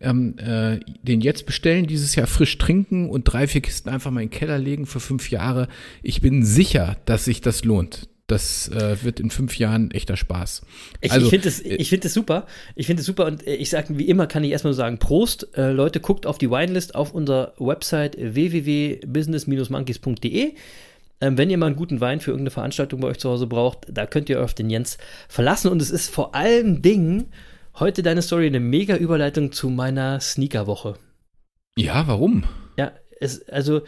[0.03, 4.22] ähm, äh, den jetzt bestellen, dieses Jahr frisch trinken und drei, vier Kisten einfach mal
[4.22, 5.68] in den Keller legen für fünf Jahre.
[6.03, 8.09] Ich bin sicher, dass sich das lohnt.
[8.26, 10.62] Das äh, wird in fünf Jahren echter Spaß.
[11.03, 12.46] Ich, Also, ich finde es ich find super.
[12.76, 15.48] Ich finde es super und äh, ich sage, wie immer kann ich erstmal sagen, Prost.
[15.57, 20.55] Äh, Leute, guckt auf die Winelist auf unserer Website www.business-monkeys.de.
[21.20, 23.80] Ähm, wenn ihr mal einen guten Wein für irgendeine Veranstaltung bei euch zu Hause braucht,
[23.90, 24.96] da könnt ihr euch auf den Jens
[25.28, 25.68] verlassen.
[25.68, 27.26] Und es ist vor allen Dingen
[27.78, 30.94] heute deine Story eine mega Überleitung zu meiner Sneaker-Woche.
[31.76, 32.44] Ja, warum?
[32.76, 33.82] Ja, es, also.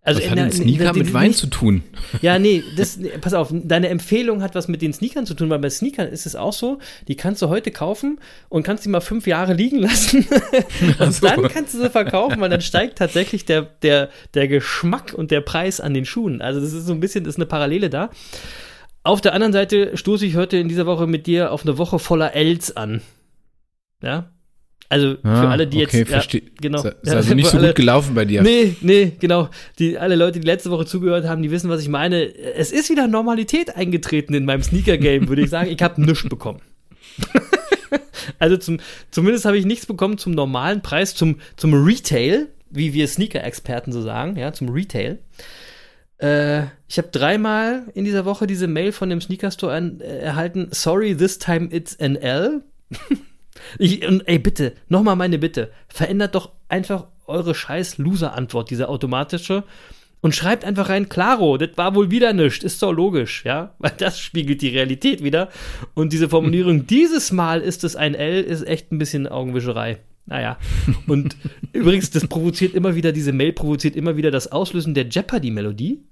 [0.00, 1.82] Also Was in hat ein in Sneaker der- mit Wein nicht- zu tun?
[2.22, 5.58] ja, nee, das, pass auf, deine Empfehlung hat was mit den Sneakern zu tun, weil
[5.58, 9.00] bei Sneakern ist es auch so, die kannst du heute kaufen und kannst die mal
[9.00, 10.24] fünf Jahre liegen lassen
[10.98, 11.26] und so.
[11.26, 15.42] dann kannst du sie verkaufen, weil dann steigt tatsächlich der, der, der Geschmack und der
[15.42, 16.40] Preis an den Schuhen.
[16.40, 18.08] Also das ist so ein bisschen, das ist eine Parallele da.
[19.08, 21.98] Auf der anderen Seite stoße ich heute in dieser Woche mit dir auf eine Woche
[21.98, 23.00] voller Ls an.
[24.02, 24.32] Ja?
[24.90, 26.10] Also für Ah, alle, die okay, jetzt.
[26.10, 26.42] verstehe.
[26.60, 26.84] genau.
[26.84, 28.42] Ist ist also nicht so alle, gut gelaufen bei dir.
[28.42, 29.48] Nee, nee, genau.
[29.78, 32.22] Die, alle Leute, die letzte Woche zugehört haben, die wissen, was ich meine.
[32.54, 35.70] Es ist wieder Normalität eingetreten in meinem Sneaker-Game, würde ich sagen.
[35.70, 36.60] Ich habe nichts bekommen.
[38.38, 38.78] also zum,
[39.10, 44.02] zumindest habe ich nichts bekommen zum normalen Preis, zum, zum Retail, wie wir Sneaker-Experten so
[44.02, 45.18] sagen, ja, zum Retail.
[46.18, 50.68] Äh, ich habe dreimal in dieser Woche diese Mail von dem Sneaker-Store an- äh, erhalten.
[50.72, 52.62] Sorry, this time it's an L.
[53.78, 55.72] Ich, und ey, bitte, nochmal meine Bitte.
[55.88, 59.64] Verändert doch einfach eure scheiß Loser-Antwort, diese automatische.
[60.20, 63.74] Und schreibt einfach rein, klaro, das war wohl wieder nichts, ist doch logisch, ja?
[63.78, 65.48] Weil das spiegelt die Realität wieder.
[65.94, 69.98] Und diese Formulierung, dieses Mal ist es ein L, ist echt ein bisschen Augenwischerei.
[70.28, 70.58] Naja.
[71.06, 71.36] Und
[71.72, 76.04] übrigens, das provoziert immer wieder, diese Mail provoziert immer wieder das Auslösen der Jeopardy-Melodie.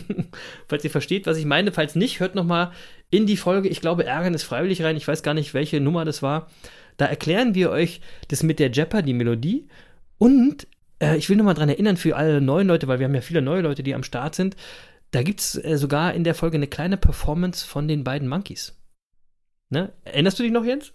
[0.68, 1.72] falls ihr versteht, was ich meine.
[1.72, 2.72] Falls nicht, hört noch mal
[3.10, 4.96] in die Folge, ich glaube, Ärgern ist freiwillig rein.
[4.96, 6.48] Ich weiß gar nicht, welche Nummer das war.
[6.96, 9.66] Da erklären wir euch das mit der Jeopardy-Melodie.
[10.18, 10.68] Und
[11.00, 13.20] äh, ich will noch mal dran erinnern für alle neuen Leute, weil wir haben ja
[13.20, 14.56] viele neue Leute, die am Start sind.
[15.10, 18.78] Da gibt es äh, sogar in der Folge eine kleine Performance von den beiden Monkeys.
[19.70, 19.92] Ne?
[20.04, 20.92] Erinnerst du dich noch, Jens?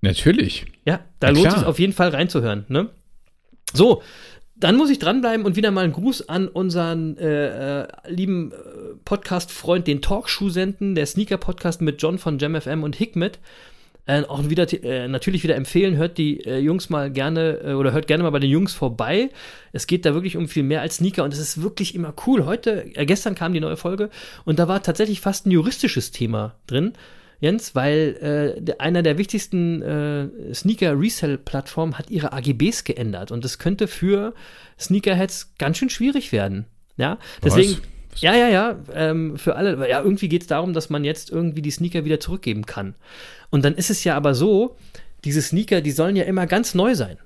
[0.00, 0.66] Natürlich.
[0.84, 1.58] Ja, da Na lohnt klar.
[1.58, 2.64] es auf jeden Fall reinzuhören.
[2.68, 2.90] Ne?
[3.72, 4.02] So,
[4.58, 8.56] dann muss ich dranbleiben und wieder mal einen Gruß an unseren äh, äh, lieben äh,
[9.04, 13.38] Podcast-Freund, den Talkshoe senden, der Sneaker-Podcast mit John von JamFM und Hikmet.
[14.06, 17.92] Äh, auch wieder äh, natürlich wieder empfehlen, hört die äh, Jungs mal gerne äh, oder
[17.92, 19.30] hört gerne mal bei den Jungs vorbei.
[19.72, 22.46] Es geht da wirklich um viel mehr als Sneaker und es ist wirklich immer cool.
[22.46, 24.10] Heute, gestern kam die neue Folge
[24.44, 26.92] und da war tatsächlich fast ein juristisches Thema drin.
[27.40, 33.88] Jens, weil äh, einer der wichtigsten äh, Sneaker-Resell-Plattformen hat ihre AGBs geändert und das könnte
[33.88, 34.34] für
[34.78, 36.66] Sneakerheads ganz schön schwierig werden.
[36.96, 37.72] Ja, deswegen.
[37.72, 38.20] Was?
[38.20, 39.90] Ja, ja, ja, ähm, für alle.
[39.90, 42.94] Ja, irgendwie geht es darum, dass man jetzt irgendwie die Sneaker wieder zurückgeben kann.
[43.50, 44.76] Und dann ist es ja aber so,
[45.24, 47.18] diese Sneaker, die sollen ja immer ganz neu sein.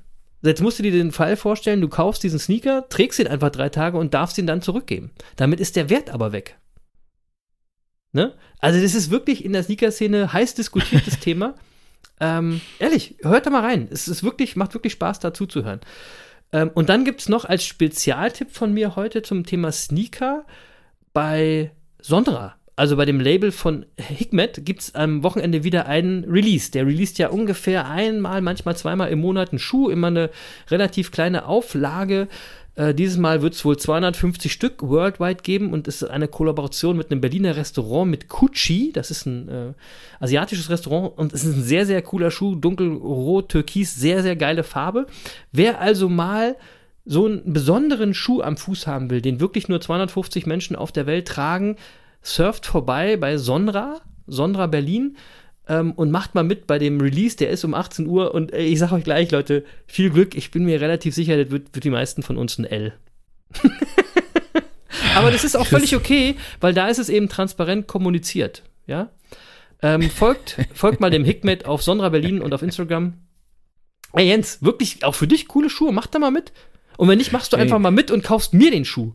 [0.42, 3.68] Jetzt musst du dir den Fall vorstellen, du kaufst diesen Sneaker, trägst ihn einfach drei
[3.68, 5.10] Tage und darfst ihn dann zurückgeben.
[5.36, 6.56] Damit ist der Wert aber weg.
[8.12, 8.34] Ne?
[8.58, 11.54] Also das ist wirklich in der Sneaker-Szene heiß diskutiertes Thema.
[12.20, 13.88] Ähm, ehrlich, hört da mal rein.
[13.90, 15.80] Es ist wirklich, macht wirklich Spaß, dazu zu hören.
[16.52, 20.44] Ähm, und dann gibt es noch als Spezialtipp von mir heute zum Thema Sneaker
[21.12, 22.56] bei Sondra.
[22.76, 26.70] Also bei dem Label von Hikmet gibt es am Wochenende wieder einen Release.
[26.70, 30.30] Der released ja ungefähr einmal, manchmal zweimal im Monat einen Schuh, immer eine
[30.70, 32.26] relativ kleine Auflage.
[32.74, 36.96] Äh, dieses Mal wird es wohl 250 Stück worldwide geben und es ist eine Kollaboration
[36.96, 38.92] mit einem Berliner Restaurant mit Kuchi.
[38.92, 39.72] Das ist ein äh,
[40.20, 42.54] asiatisches Restaurant und es ist ein sehr, sehr cooler Schuh.
[42.54, 45.06] Dunkelrot, türkis, sehr, sehr geile Farbe.
[45.52, 46.56] Wer also mal
[47.04, 51.06] so einen besonderen Schuh am Fuß haben will, den wirklich nur 250 Menschen auf der
[51.06, 51.76] Welt tragen,
[52.22, 55.16] surft vorbei bei Sonra, Sonra Berlin
[55.70, 58.62] ähm, und macht mal mit bei dem Release, der ist um 18 Uhr und äh,
[58.62, 61.84] ich sag euch gleich, Leute, viel Glück, ich bin mir relativ sicher, das wird, wird
[61.84, 62.92] die meisten von uns ein L.
[65.14, 69.10] Aber das ist auch völlig okay, weil da ist es eben transparent kommuniziert, ja.
[69.80, 73.14] Ähm, folgt, folgt mal dem Hikmet auf Sonra Berlin und auf Instagram.
[74.12, 76.52] Ey Jens, wirklich auch für dich coole Schuhe, mach da mal mit.
[76.96, 77.62] Und wenn nicht, machst du Ey.
[77.62, 79.12] einfach mal mit und kaufst mir den Schuh.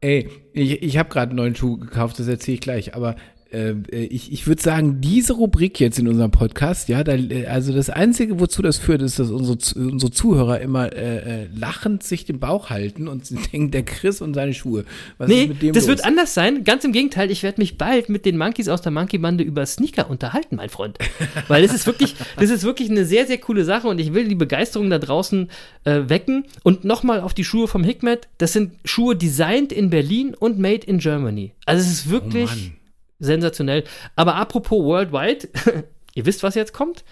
[0.00, 2.94] Ey, ich, ich habe gerade einen neuen Schuh gekauft, das erzähle ich gleich.
[2.94, 3.16] Aber
[3.50, 7.88] ich, ich würde sagen, diese Rubrik jetzt in unserem Podcast, ja, da, äh, also das
[7.88, 9.56] Einzige, wozu das führt, ist, dass unsere,
[9.88, 14.20] unsere Zuhörer immer äh, äh, lachend sich den Bauch halten und sie denken, der Chris
[14.20, 14.84] und seine Schuhe.
[15.16, 15.88] Was Nee, ist mit dem das los?
[15.88, 16.64] wird anders sein.
[16.64, 20.10] Ganz im Gegenteil, ich werde mich bald mit den Monkeys aus der Monkey-Bande über Sneaker
[20.10, 20.98] unterhalten, mein Freund.
[21.48, 24.28] Weil das ist wirklich, das ist wirklich eine sehr, sehr coole Sache und ich will
[24.28, 25.48] die Begeisterung da draußen
[25.84, 26.44] äh, wecken.
[26.62, 28.28] Und nochmal auf die Schuhe vom Hikmet.
[28.38, 31.52] Das sind Schuhe designed in Berlin und made in Germany.
[31.64, 32.77] Also es ist wirklich Oh.
[33.18, 33.84] Sensationell.
[34.16, 35.48] Aber apropos worldwide,
[36.14, 37.04] ihr wisst, was jetzt kommt.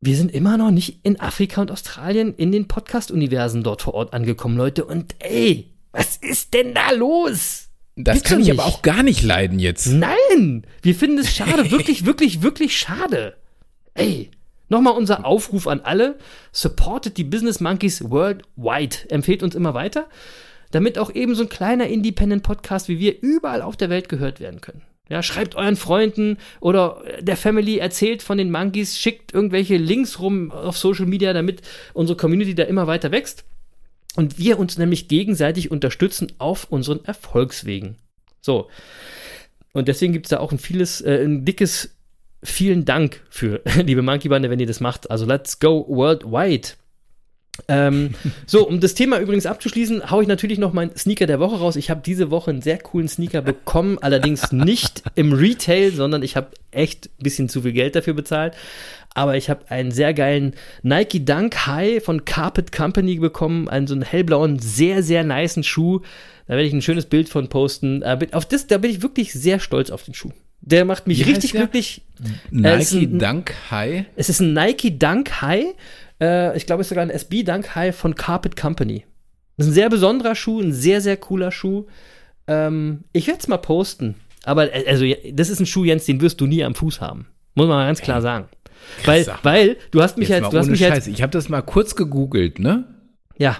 [0.00, 4.14] Wir sind immer noch nicht in Afrika und Australien in den Podcast-Universen dort vor Ort
[4.14, 4.86] angekommen, Leute.
[4.86, 7.68] Und ey, was ist denn da los?
[7.96, 9.86] Das Gibt's kann ich aber auch gar nicht leiden jetzt.
[9.86, 13.36] Nein, wir finden es schade, wirklich, wirklich, wirklich schade.
[13.94, 14.30] Ey,
[14.68, 16.16] nochmal unser Aufruf an alle:
[16.52, 19.10] Supportet die Business Monkeys worldwide.
[19.10, 20.08] Empfehlt uns immer weiter,
[20.70, 24.60] damit auch eben so ein kleiner Independent-Podcast wie wir überall auf der Welt gehört werden
[24.60, 24.82] können.
[25.08, 30.52] Ja, schreibt euren Freunden oder der Family, erzählt von den Monkeys, schickt irgendwelche Links rum
[30.52, 31.62] auf Social Media, damit
[31.94, 33.44] unsere Community da immer weiter wächst.
[34.14, 37.96] Und wir uns nämlich gegenseitig unterstützen auf unseren Erfolgswegen.
[38.40, 38.68] So.
[39.72, 41.96] Und deswegen gibt es da auch ein vieles, äh, ein dickes
[42.42, 45.10] vielen Dank für, liebe Monkey Bande, wenn ihr das macht.
[45.10, 46.70] Also let's go worldwide.
[47.68, 48.14] Ähm,
[48.46, 51.76] so, um das Thema übrigens abzuschließen, haue ich natürlich noch meinen Sneaker der Woche raus.
[51.76, 56.36] Ich habe diese Woche einen sehr coolen Sneaker bekommen, allerdings nicht im Retail, sondern ich
[56.36, 58.54] habe echt ein bisschen zu viel Geld dafür bezahlt.
[59.12, 63.94] Aber ich habe einen sehr geilen Nike Dunk High von Carpet Company bekommen, einen so
[63.94, 66.00] einen hellblauen, sehr, sehr niceen Schuh.
[66.46, 68.02] Da werde ich ein schönes Bild von posten.
[68.02, 70.30] Äh, auf das, da bin ich wirklich sehr stolz auf den Schuh.
[70.62, 72.02] Der macht mich Wie richtig glücklich.
[72.22, 74.04] Äh, Nike ein- Dunk High.
[74.14, 75.74] Es ist ein Nike Dunk High.
[76.20, 79.04] Äh, ich glaube, es ist sogar ein SB Dunk High von Carpet Company.
[79.56, 81.86] Das ist ein sehr besonderer Schuh, ein sehr, sehr cooler Schuh.
[82.46, 84.16] Ähm, ich werde es mal posten.
[84.44, 87.26] Aber äh, also, das ist ein Schuh, Jens, den wirst du nie am Fuß haben.
[87.54, 88.48] Muss man mal ganz klar sagen.
[89.04, 90.92] Weil, weil du hast mich Jetzt als, du hast mich Scheiß.
[90.92, 92.84] als, Ich habe das mal kurz gegoogelt, ne?
[93.36, 93.58] ja,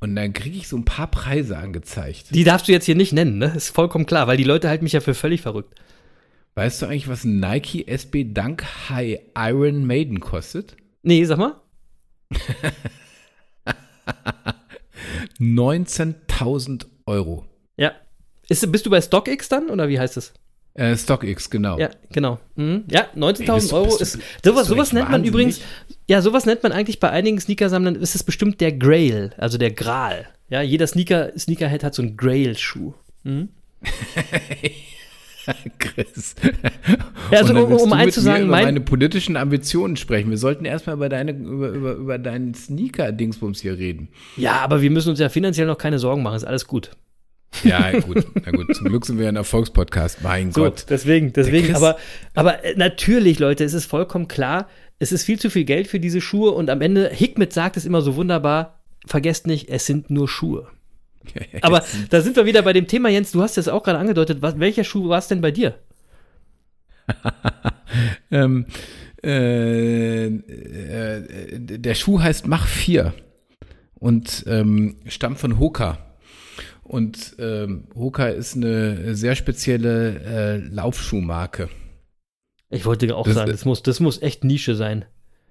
[0.00, 2.34] Und dann kriege ich so ein paar Preise angezeigt.
[2.34, 3.52] die darfst du jetzt hier nicht nennen, ne?
[3.56, 5.74] Ist vollkommen klar, weil die Leute halten mich ja für völlig verrückt.
[6.54, 10.76] Weißt du eigentlich, was ein Nike SB Dunk High Iron Maiden kostet?
[11.02, 11.54] Nee, sag mal.
[15.40, 17.44] 19.000 Euro.
[17.76, 17.92] Ja.
[18.48, 20.32] Ist, bist du bei StockX dann oder wie heißt es?
[20.74, 21.78] Äh, StockX, genau.
[21.78, 22.38] Ja, genau.
[22.56, 22.84] Mhm.
[22.90, 24.18] Ja, Ey, 19.000 bist du- Euro ist.
[24.44, 25.60] Sowas, sowas nennt man übrigens.
[26.08, 27.96] Ja, sowas nennt man eigentlich bei einigen Sneakersammlern.
[27.96, 30.26] Ist es bestimmt der Grail, also der Gral.
[30.48, 32.94] Ja, jeder Sneaker, Sneakerhead hat so einen Grail-Schuh.
[35.78, 36.34] Chris.
[37.30, 40.30] Ja, also um- um eins zu sagen, über mein- meine politischen Ambitionen sprechen.
[40.30, 44.08] Wir sollten erstmal über deine über, über, über deinen Sneaker-Dingsbums hier reden.
[44.36, 46.36] Ja, aber wir müssen uns ja finanziell noch keine Sorgen machen.
[46.36, 46.90] Ist alles gut.
[47.64, 48.24] Ja, gut.
[48.44, 50.22] Na gut, zum Glück sind wir ein Erfolgspodcast.
[50.22, 50.86] Mein So, Gott.
[50.88, 51.98] deswegen, deswegen, aber,
[52.34, 54.68] aber äh, natürlich, Leute, es ist vollkommen klar,
[54.98, 57.84] es ist viel zu viel Geld für diese Schuhe und am Ende, Hickmet sagt es
[57.84, 60.68] immer so wunderbar, vergesst nicht, es sind nur Schuhe.
[61.62, 64.42] Aber da sind wir wieder bei dem Thema, Jens, du hast es auch gerade angedeutet,
[64.42, 65.74] was, welcher Schuh war es denn bei dir?
[68.30, 68.64] Ähm,
[69.22, 73.12] äh, äh, der Schuh heißt Mach 4
[73.98, 75.98] und ähm, stammt von Hoka.
[76.82, 81.68] Und ähm, Hoka ist eine sehr spezielle äh, Laufschuhmarke.
[82.70, 85.04] Ich wollte auch Das- sagen, das muss, das muss echt Nische sein.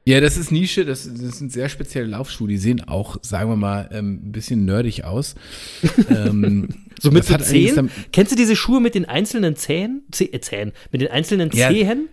[0.04, 2.47] Ja, das ist Nische, das, das sind sehr spezielle Laufschuhe.
[2.47, 5.36] Die sehen auch, sagen wir mal, ähm, ein bisschen nerdig aus.
[6.10, 7.91] ähm, So mit so Zehen?
[8.12, 10.04] Kennst du diese Schuhe mit den einzelnen Zähnen?
[10.20, 10.72] Äh, Zähnen.
[10.91, 11.70] Mit den einzelnen Ja.
[11.70, 12.10] Zehen?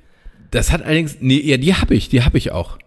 [0.50, 2.78] Das hat allerdings, nee, ja, die habe ich, die habe ich auch.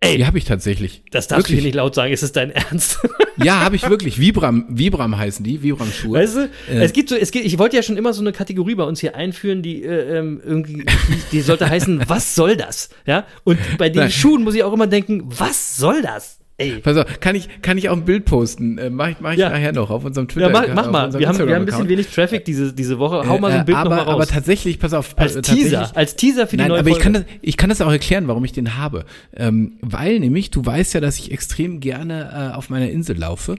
[0.00, 0.18] Ey.
[0.18, 1.02] Die habe ich tatsächlich.
[1.10, 1.58] Das darfst du Wirklich.
[1.60, 2.98] hier nicht laut sagen, ist es dein Ernst?
[3.38, 4.18] Ja, habe ich wirklich.
[4.18, 6.18] Vibram, Vibram heißen die, Vibram-Schuhe.
[6.18, 6.40] Weißt du,
[6.70, 6.82] Äh.
[6.82, 8.98] es gibt so, es gibt, ich wollte ja schon immer so eine Kategorie bei uns
[9.00, 10.86] hier einführen, die äh, ähm, irgendwie,
[11.32, 12.88] die, sollte heißen, was soll das?
[13.06, 14.10] Ja, und bei den.
[14.10, 16.38] Schuhen muss ich auch immer denken, was soll das?
[16.58, 16.78] Ey.
[16.80, 18.78] Pass auf, kann ich, kann ich auch ein Bild posten?
[18.78, 19.50] Äh, mach ich, mach ich Ja.
[19.50, 20.46] nachher noch auf unserem Twitter.
[20.50, 21.12] Ja, mach, mach mal.
[21.18, 23.28] Wir haben, wir haben ein bisschen wenig Traffic diese, diese Woche.
[23.28, 24.14] Hau mal so ein Bild Äh, aber, nochmal raus.
[24.14, 25.18] aber tatsächlich, pass auf.
[25.18, 27.02] als äh, Teaser, als Teaser für die Nein, neue aber ich Folge.
[27.04, 29.04] kann, das, ich kann das auch erklären, warum ich den habe.
[29.34, 33.56] Ähm, weil nämlich, du weißt ja, dass ich extrem gerne äh, auf meiner Insel laufe.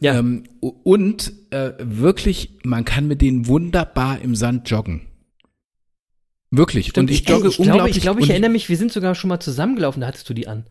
[0.00, 0.18] Ja.
[0.18, 5.00] Ähm, und äh, wirklich, man kann mit denen wunderbar im Sand joggen.
[6.50, 6.88] Wirklich.
[6.88, 7.96] Stimmt, und ich ey, jogge ich glaube, unglaublich.
[7.96, 10.46] ich, glaube, ich erinnere mich, wir sind sogar schon mal zusammengelaufen, da hattest du die
[10.46, 10.66] an.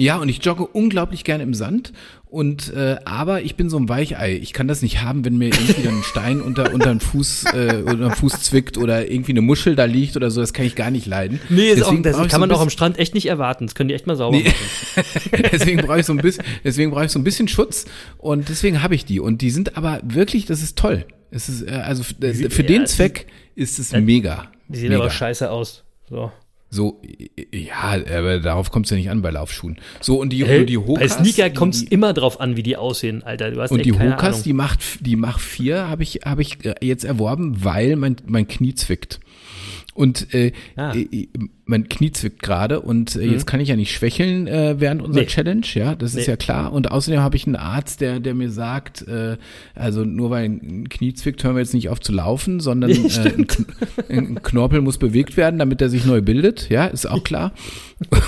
[0.00, 1.92] Ja, und ich jogge unglaublich gerne im Sand.
[2.26, 4.36] Und äh, aber ich bin so ein Weichei.
[4.40, 7.44] Ich kann das nicht haben, wenn mir irgendwie dann ein Stein unter unter den Fuß
[7.52, 10.40] äh, unter Fuß zwickt oder irgendwie eine Muschel da liegt oder so.
[10.40, 11.40] Das kann ich gar nicht leiden.
[11.48, 13.26] Nee, ist auch, Deswegen das brauche ich kann so man auch am Strand echt nicht
[13.26, 13.66] erwarten.
[13.66, 14.44] Das können die echt mal sauber Nee.
[14.44, 15.04] machen.
[15.52, 17.84] deswegen brauche ich so ein bisschen, deswegen brauche ich so ein bisschen Schutz
[18.18, 21.04] und deswegen habe ich die und die sind aber wirklich, das ist toll.
[21.32, 23.26] Es ist äh, also äh, für Ja, den Zweck
[23.56, 24.50] ist es mega.
[24.68, 25.00] Die sehen mega.
[25.02, 25.82] aber scheiße aus.
[26.08, 26.30] So.
[26.72, 27.02] So,
[27.52, 29.76] ja, aber darauf kommt es ja nicht an bei Laufschuhen.
[30.00, 31.16] So, und die, Hey, die Hokas.
[31.18, 33.50] bei Sneaker kommt es immer drauf an, wie die aussehen, Alter.
[33.50, 34.42] Du hast Und die Hokas, Ahnung.
[34.44, 38.46] die macht, die Mach 4 habe ich, habe ich äh, jetzt erworben, weil mein, mein
[38.46, 39.18] Knie zwickt.
[39.94, 40.94] Und äh, Ah.
[41.70, 45.22] Mein Knie zwickt gerade und äh, jetzt kann ich ja nicht schwächeln äh, während unserer
[45.22, 45.28] Nee.
[45.28, 46.32] Challenge, ja, das ist Nee.
[46.32, 46.72] ja klar.
[46.72, 49.36] Und außerdem habe ich einen Arzt, der, der mir sagt, äh,
[49.74, 52.96] also nur weil ein Knie zwickt, hören wir jetzt nicht auf zu laufen, sondern äh,
[52.98, 53.46] ein,
[54.08, 57.52] ein Knorpel muss bewegt werden, damit er sich neu bildet, ja, ist auch klar.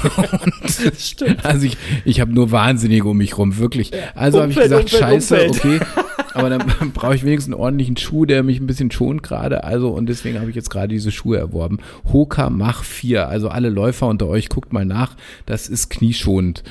[0.98, 1.44] Stimmt.
[1.44, 3.90] Also ich, ich habe nur Wahnsinnige um mich rum, wirklich.
[4.14, 5.80] Also habe ich gesagt, Umfeld, scheiße, Umfeld.
[5.80, 5.80] okay.
[6.34, 6.62] Aber dann
[6.94, 9.64] brauche ich wenigstens einen ordentlichen Schuh, der mich ein bisschen schont gerade.
[9.64, 11.78] Also und deswegen habe ich jetzt gerade diese Schuhe erworben.
[12.10, 13.28] Hoka Mach 4.
[13.32, 15.16] Also alle Läufer unter euch, guckt mal nach.
[15.46, 16.62] Das ist knieschonend.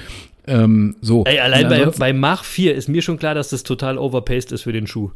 [0.47, 1.23] Ähm, so.
[1.25, 4.61] Ey, allein bei, bei Mach 4 ist mir schon klar, dass das total overpaced ist
[4.61, 5.11] für den Schuh.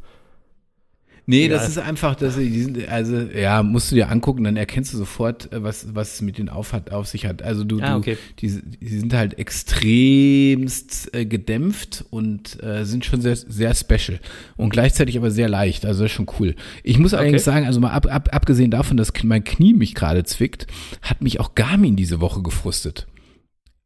[1.27, 1.57] Nee, Egal.
[1.57, 4.97] das ist einfach, dass sie, sind, also ja, musst du dir angucken, dann erkennst du
[4.97, 7.41] sofort, äh, was was es mit denen auf, hat, auf sich hat.
[7.41, 8.17] Also du, Ah, du okay.
[8.39, 14.19] die, die sind halt extremst äh, gedämpft und äh, sind schon sehr sehr special
[14.55, 15.85] und gleichzeitig aber sehr leicht.
[15.85, 16.55] Also das ist schon cool.
[16.83, 20.23] Ich muss allerdings sagen, also mal ab, ab, abgesehen davon, dass mein Knie mich gerade
[20.23, 20.67] zwickt,
[21.01, 23.07] hat mich auch Garmin diese Woche gefrustet.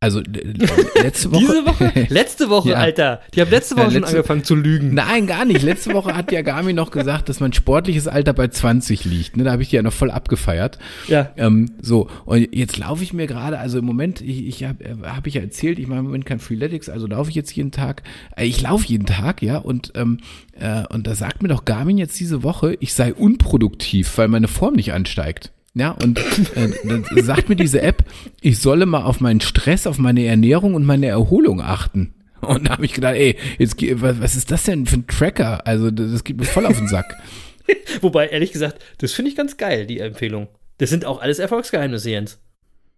[0.02, 0.56] Also l- l-
[1.04, 1.40] letzte Woche.
[1.42, 1.92] Diese Woche?
[2.08, 2.78] Letzte Woche, Ja.
[2.78, 3.22] Alter.
[3.36, 4.94] Die haben letzte Woche Ja, schon letzte- angefangen zu lügen.
[4.94, 5.62] Nein, gar nicht.
[5.62, 9.36] Letzte Woche hat ja Gami noch gesagt, dass mein sportliches Alter bei 20 liegt.
[9.36, 10.80] Ne, da habe ich die ja noch voll abgefeiert.
[11.10, 11.32] Ja.
[11.36, 15.28] Ähm, so, und jetzt laufe ich mir gerade, also im Moment, ich, ich habe hab
[15.28, 18.04] ich ja erzählt, ich mache im Moment kein Freeletics, also laufe ich jetzt jeden Tag.
[18.38, 20.20] Äh, ich laufe jeden Tag, ja, und, ähm,
[20.58, 24.48] äh, und da sagt mir doch Garmin jetzt diese Woche, ich sei unproduktiv, weil meine
[24.48, 25.52] Form nicht ansteigt.
[25.80, 26.20] Ja, und
[26.56, 28.04] äh, dann sagt mir diese App,
[28.42, 32.14] ich solle mal auf meinen Stress, auf meine Ernährung und meine Erholung achten.
[32.42, 35.66] Und da habe ich gedacht, ey, jetzt was, ist das denn für ein Tracker?
[35.66, 37.16] Also das, geht mir voll auf den Sack.
[38.02, 40.50] Wobei, ehrlich gesagt, das finde ich ganz geil, die Empfehlung.
[40.80, 42.40] Das sind auch alles Erfolgsgeheimnisse, Jens.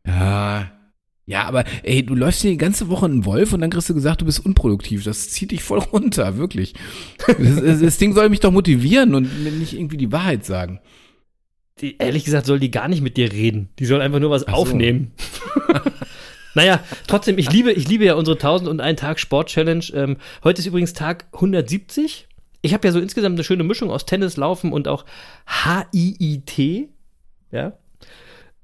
[0.07, 0.71] Ja.
[1.27, 3.93] Ja, aber ey, du läufst hier die ganze Woche einen Wolf und dann kriegst du
[3.93, 5.03] gesagt, du bist unproduktiv.
[5.03, 6.73] Das zieht dich voll runter, wirklich.
[7.27, 10.79] Das, das, das Ding soll mich doch motivieren und mir nicht irgendwie die Wahrheit sagen.
[11.79, 13.69] Die, ehrlich gesagt soll die gar nicht mit dir reden.
[13.79, 14.47] Die soll einfach nur was so.
[14.47, 15.11] aufnehmen.
[16.53, 19.85] naja, trotzdem, ich liebe, ich liebe ja unsere 1001 Tag Sport Challenge.
[19.93, 22.27] Ähm, heute ist übrigens Tag 170.
[22.61, 25.05] Ich habe ja so insgesamt eine schöne Mischung aus Tennis, Laufen und auch
[25.47, 26.89] HIIT.
[27.51, 27.73] Ja.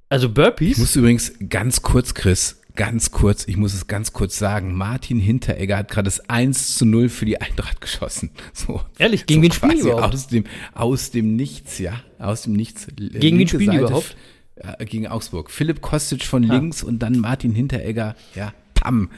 [0.09, 0.77] Also Ich Burpees.
[0.77, 5.77] muss übrigens ganz kurz, Chris, ganz kurz, ich muss es ganz kurz sagen, Martin Hinteregger
[5.77, 8.29] hat gerade das 1 zu 0 für die Eintracht geschossen.
[8.53, 10.13] So, Ehrlich, gegen wen spielen die überhaupt?
[10.13, 12.87] Aus dem, aus dem Nichts, ja, aus dem Nichts.
[12.95, 14.15] Gegen wen spielen die Seite, überhaupt?
[14.55, 15.51] äh, Gegen Augsburg.
[15.51, 19.09] Philipp Kostic von links und dann Martin Hinteregger, ja, pam,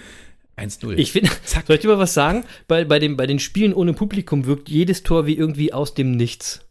[0.58, 0.96] 1-0.
[0.98, 2.44] Ich finde, soll ich dir mal was sagen?
[2.68, 6.12] Bei, bei, den, bei den Spielen ohne Publikum wirkt jedes Tor wie irgendwie aus dem
[6.12, 6.62] Nichts.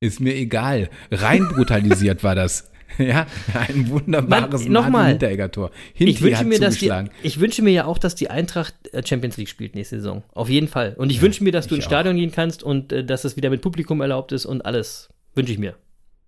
[0.00, 0.90] Ist mir egal.
[1.10, 2.70] Rein brutalisiert war das.
[2.98, 5.08] Ja, ein wunderbares Mann, noch mal.
[5.10, 5.70] Hinteregger-Tor.
[5.94, 6.90] Ich wünsche, mir, dass die,
[7.22, 10.22] ich wünsche mir ja auch, dass die Eintracht äh, Champions League spielt nächste Saison.
[10.32, 10.94] Auf jeden Fall.
[10.96, 13.50] Und ich wünsche mir, dass du ins Stadion gehen kannst und äh, dass es wieder
[13.50, 15.08] mit Publikum erlaubt ist und alles.
[15.34, 15.74] Wünsche ich mir.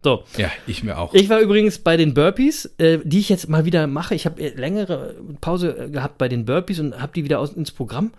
[0.05, 0.23] So.
[0.37, 1.13] Ja, ich mir auch.
[1.15, 4.15] Ich war übrigens bei den Burpees, äh, die ich jetzt mal wieder mache.
[4.15, 7.53] Ich habe äh, längere Pause äh, gehabt bei den Burpees und habe die wieder aus,
[7.53, 8.13] ins Programm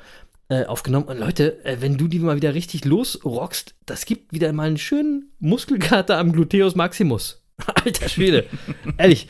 [0.49, 1.05] äh, aufgenommen.
[1.07, 4.77] Und Leute, äh, wenn du die mal wieder richtig losrockst, das gibt wieder mal einen
[4.77, 7.38] schönen Muskelkater am Gluteus Maximus.
[7.85, 8.45] Alter Schwede.
[8.97, 9.27] Ehrlich.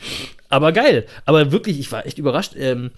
[0.48, 1.06] Aber geil.
[1.24, 2.54] Aber wirklich, ich war echt überrascht.
[2.56, 2.90] Ähm,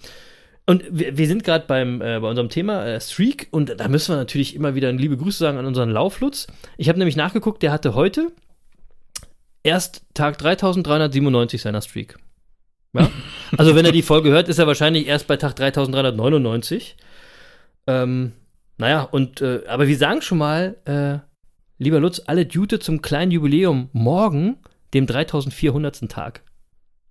[0.65, 4.13] und wir, wir sind gerade beim äh, bei unserem Thema äh, Streak und da müssen
[4.13, 6.47] wir natürlich immer wieder liebe Grüße sagen an unseren Lauflutz.
[6.77, 8.31] Ich habe nämlich nachgeguckt, der hatte heute
[9.63, 12.17] erst Tag 3397 seiner Streak.
[12.93, 13.09] Ja?
[13.55, 16.95] Also wenn er die Folge hört, ist er wahrscheinlich erst bei Tag 3399.
[17.85, 18.31] Ähm,
[18.77, 21.19] naja, und äh, aber wir sagen schon mal, äh,
[21.77, 24.57] lieber Lutz, alle Dute zum kleinen Jubiläum morgen,
[24.93, 26.09] dem 3400.
[26.09, 26.43] Tag.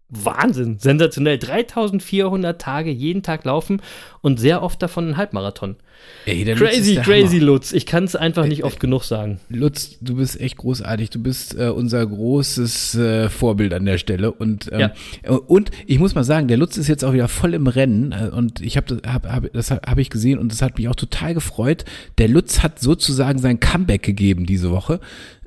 [0.09, 1.39] Wahnsinn, sensationell.
[1.39, 3.81] 3400 Tage jeden Tag laufen
[4.21, 5.77] und sehr oft davon ein Halbmarathon.
[6.25, 7.47] Ey, der Lutz ist Crazy, crazy Hammer.
[7.47, 7.73] Lutz.
[7.73, 9.41] Ich kann es einfach nicht oft genug sagen.
[9.49, 11.11] Lutz, du bist echt großartig.
[11.11, 14.31] Du bist äh, unser großes äh, Vorbild an der Stelle.
[14.31, 14.93] Und, ähm, Ja.
[15.33, 18.13] und ich muss mal sagen, der Lutz ist jetzt auch wieder voll im Rennen.
[18.13, 20.89] Äh, und ich habe das, hab, hab, das habe ich gesehen und das hat mich
[20.89, 21.85] auch total gefreut.
[22.19, 25.01] Der Lutz hat sozusagen sein Comeback gegeben diese Woche.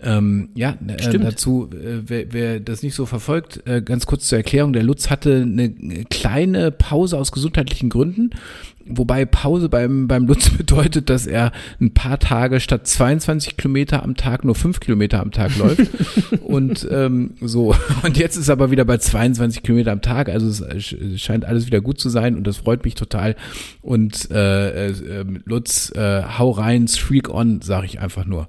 [0.04, 1.24] Ähm, ja, äh, Stimmt.
[1.24, 5.10] dazu, äh, wer, wer das nicht so verfolgt, äh, ganz kurz zur Erklärung, der Lutz
[5.10, 5.70] hatte eine
[6.10, 8.32] kleine Pause aus gesundheitlichen Gründen,
[8.88, 14.16] wobei Pause beim, beim Lutz bedeutet, dass er ein paar Tage statt 22 Kilometer am
[14.16, 15.90] Tag nur 5 Kilometer am Tag läuft
[16.42, 20.48] und ähm, so, und jetzt ist er aber wieder bei 22 Kilometer am Tag, also
[20.48, 23.36] es sch- scheint alles wieder gut zu sein und das freut mich total
[23.82, 28.48] und äh, äh, äh, Lutz, äh, hau rein, streak on, sage ich einfach nur.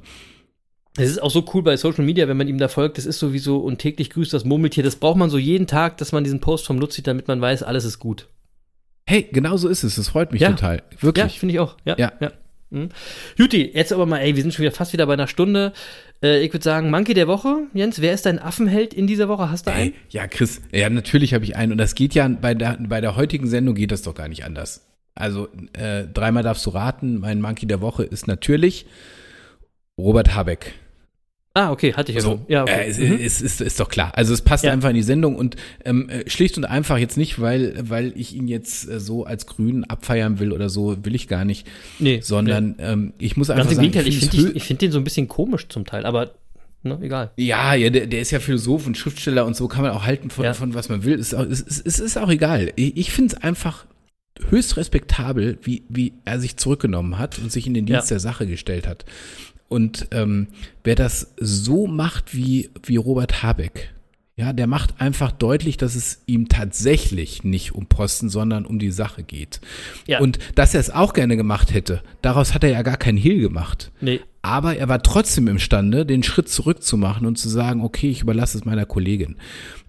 [0.98, 2.96] Es ist auch so cool bei Social Media, wenn man ihm da folgt.
[2.96, 4.82] Das ist sowieso und täglich grüßt das Murmeltier.
[4.82, 7.38] Das braucht man so jeden Tag, dass man diesen Post vom Lutz sieht, damit man
[7.38, 8.28] weiß, alles ist gut.
[9.08, 9.96] Hey, genau so ist es.
[9.96, 10.50] Das freut mich Ja.
[10.50, 10.76] total.
[10.90, 11.38] Ja, Wirklich.
[11.38, 11.76] finde ich auch.
[11.84, 11.94] Ja.
[11.98, 12.12] Ja.
[12.20, 12.32] ja.
[12.70, 12.88] Mhm.
[13.36, 15.72] Juti, jetzt aber mal, ey, wir sind schon wieder fast wieder bei einer Stunde.
[16.22, 17.58] Äh, ich würde sagen, Monkey der Woche.
[17.72, 19.48] Jens, wer ist dein Affenheld in dieser Woche?
[19.50, 19.92] Hast du einen?
[19.92, 21.70] Hey, ja, Chris, ja, natürlich habe ich einen.
[21.72, 24.44] Und das geht ja bei der, bei der heutigen Sendung geht das doch gar nicht
[24.44, 24.84] anders.
[25.14, 27.20] Also, äh, dreimal darfst du raten.
[27.20, 28.86] Mein Monkey der Woche ist natürlich
[29.96, 30.74] Robert Habeck.
[31.58, 32.40] Ah, okay, hatte ich ja So, schon.
[32.48, 32.82] Ja, okay.
[32.84, 33.18] äh, es, Mhm.
[33.20, 34.12] es ist, ist doch klar.
[34.14, 34.72] Also es passt Ja.
[34.72, 38.34] einfach in die Sendung und ähm, äh, schlicht und einfach jetzt nicht, weil, weil ich
[38.36, 41.66] ihn jetzt äh, so als Grünen abfeiern will oder so, will ich gar nicht.
[41.98, 44.82] Nee, sondern ähm, ich muss einfach Ganz im sagen, Gegenteil, ich finde hö- ich find
[44.82, 46.32] den so ein bisschen komisch zum Teil, aber
[46.82, 47.30] ne, egal.
[47.36, 50.28] Ja, ja, der, der ist ja Philosoph und Schriftsteller und so kann man auch halten
[50.28, 50.52] von, Ja.
[50.52, 51.18] von was man will.
[51.18, 52.70] Ist es, es, es ist auch egal.
[52.76, 53.86] Ich, ich finde es einfach
[54.50, 58.16] höchst respektabel, wie, wie er sich zurückgenommen hat und sich in den Dienst Ja.
[58.16, 59.06] der Sache gestellt hat.
[59.68, 60.48] Und ähm,
[60.84, 63.92] wer das so macht wie, wie Robert Habeck,
[64.38, 68.90] ja, der macht einfach deutlich, dass es ihm tatsächlich nicht um Posten, sondern um die
[68.90, 69.62] Sache geht.
[70.06, 70.20] Ja.
[70.20, 73.40] Und dass er es auch gerne gemacht hätte, daraus hat er ja gar keinen Hehl
[73.40, 73.92] gemacht.
[74.02, 78.58] Nee, Aber er war trotzdem imstande, den Schritt zurückzumachen und zu sagen, okay, ich überlasse
[78.58, 79.36] es meiner Kollegin.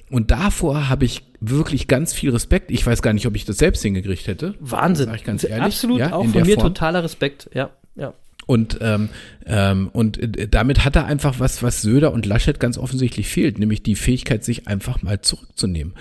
[0.10, 2.72] Und davor habe ich wirklich ganz viel Respekt.
[2.72, 4.56] Ich weiß gar nicht, ob ich das selbst hingekriegt hätte.
[4.62, 5.08] Wahnsinn.
[5.08, 5.66] Sag ich ganz ehrlich.
[5.66, 6.68] Absolut, ja, auch von mir Form.
[6.68, 7.50] totaler Respekt.
[7.54, 8.14] Ja, ja.
[8.48, 9.10] Und, ähm,
[9.46, 13.60] ähm, und äh, damit hat er einfach was, was Söder und Laschet ganz offensichtlich fehlt,
[13.60, 15.94] nämlich die Fähigkeit, sich einfach mal zurückzunehmen.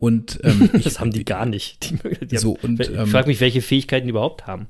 [0.00, 1.90] Und ähm, ich, Das haben die gar nicht.
[1.90, 4.66] Die, die So, haben, und, ich ähm, frage mich, welche Fähigkeiten die überhaupt haben.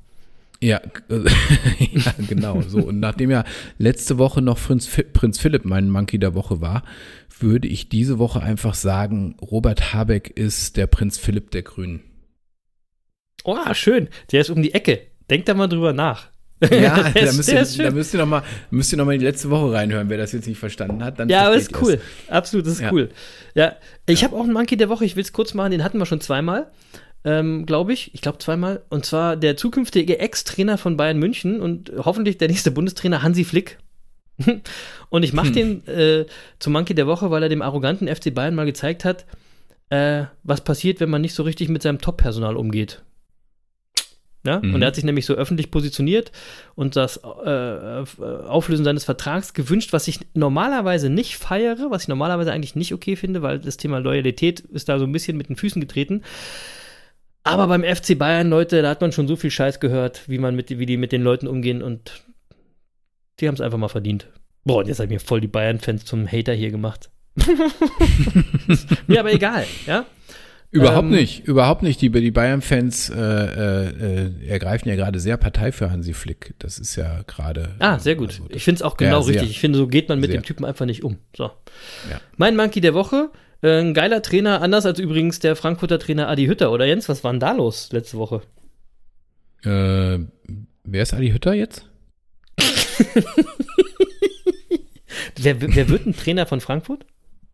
[0.61, 0.79] Ja,
[1.09, 2.61] ja, genau.
[2.61, 3.45] So, und nachdem ja
[3.79, 6.83] letzte Woche noch Prinz, Prinz Philipp mein Monkey der Woche war,
[7.39, 12.01] würde ich diese Woche einfach sagen, Robert Habeck ist der Prinz Philipp der Grünen.
[13.43, 14.09] Oh, schön.
[14.31, 15.07] Der ist um die Ecke.
[15.31, 16.30] Denkt da mal drüber nach.
[16.71, 19.25] Ja, da müsst, ihr, da müsst ihr noch mal, müsst ihr noch mal in die
[19.25, 21.19] letzte Woche reinhören, wer das jetzt nicht verstanden hat.
[21.19, 21.93] Dann Ja, aber ist cool.
[21.93, 22.01] ihr's.
[22.29, 22.91] Absolut, das ist Ja.
[22.91, 23.09] cool.
[23.55, 25.97] Ja, ich habe auch einen Monkey der Woche, ich will es kurz machen, den hatten
[25.97, 26.67] wir schon zweimal,
[27.23, 28.13] ähm, glaube ich.
[28.13, 28.83] Ich glaube zweimal.
[28.89, 33.79] Und zwar der zukünftige Ex-Trainer von Bayern München und hoffentlich der nächste Bundestrainer Hansi Flick.
[35.09, 35.53] und ich mache Hm.
[35.53, 36.25] den äh,
[36.59, 39.25] zum Monkey der Woche, weil er dem arroganten FC Bayern mal gezeigt hat,
[39.89, 43.01] äh, was passiert, wenn man nicht so richtig mit seinem Top-Personal umgeht.
[44.43, 44.59] Ja?
[44.61, 44.73] Mhm.
[44.73, 46.31] Und er hat sich nämlich so öffentlich positioniert
[46.75, 48.03] und das äh,
[48.47, 53.15] Auflösen seines Vertrags gewünscht, was ich normalerweise nicht feiere, was ich normalerweise eigentlich nicht okay
[53.15, 56.23] finde, weil das Thema Loyalität ist da so ein bisschen mit den Füßen getreten.
[57.43, 60.55] Aber beim FC Bayern, Leute, da hat man schon so viel Scheiß gehört, wie man
[60.55, 62.23] mit, wie die mit den Leuten umgehen und
[63.39, 64.27] die haben es einfach mal verdient.
[64.63, 67.09] Boah, und jetzt habe ich mir voll die Bayern-Fans zum Hater hier gemacht.
[69.07, 70.05] mir aber egal, ja.
[70.73, 71.99] Überhaupt Ähm, nicht, überhaupt nicht.
[72.01, 76.53] Die, die Bayern-Fans äh, äh, äh, ergreifen ja gerade sehr Partei für Hansi Flick.
[76.59, 77.75] Das ist ja gerade.
[77.79, 78.29] Ah, sehr gut.
[78.31, 79.33] also ich finde es auch genau Ja, sehr.
[79.35, 79.51] richtig.
[79.51, 80.39] Ich finde, so geht man mit Sehr.
[80.39, 81.17] dem Typen einfach nicht um.
[81.35, 81.51] So.
[82.09, 82.21] Ja.
[82.37, 83.31] Mein Monkey der Woche.
[83.61, 86.71] Äh, ein geiler Trainer, anders als übrigens der Frankfurter Trainer Adi Hütter.
[86.71, 88.41] Oder Jens, was war denn da los letzte Woche?
[89.63, 90.19] Äh,
[90.85, 91.85] wer ist Adi Hütter jetzt?
[95.37, 97.05] Wer, wer wird ein Trainer von Frankfurt?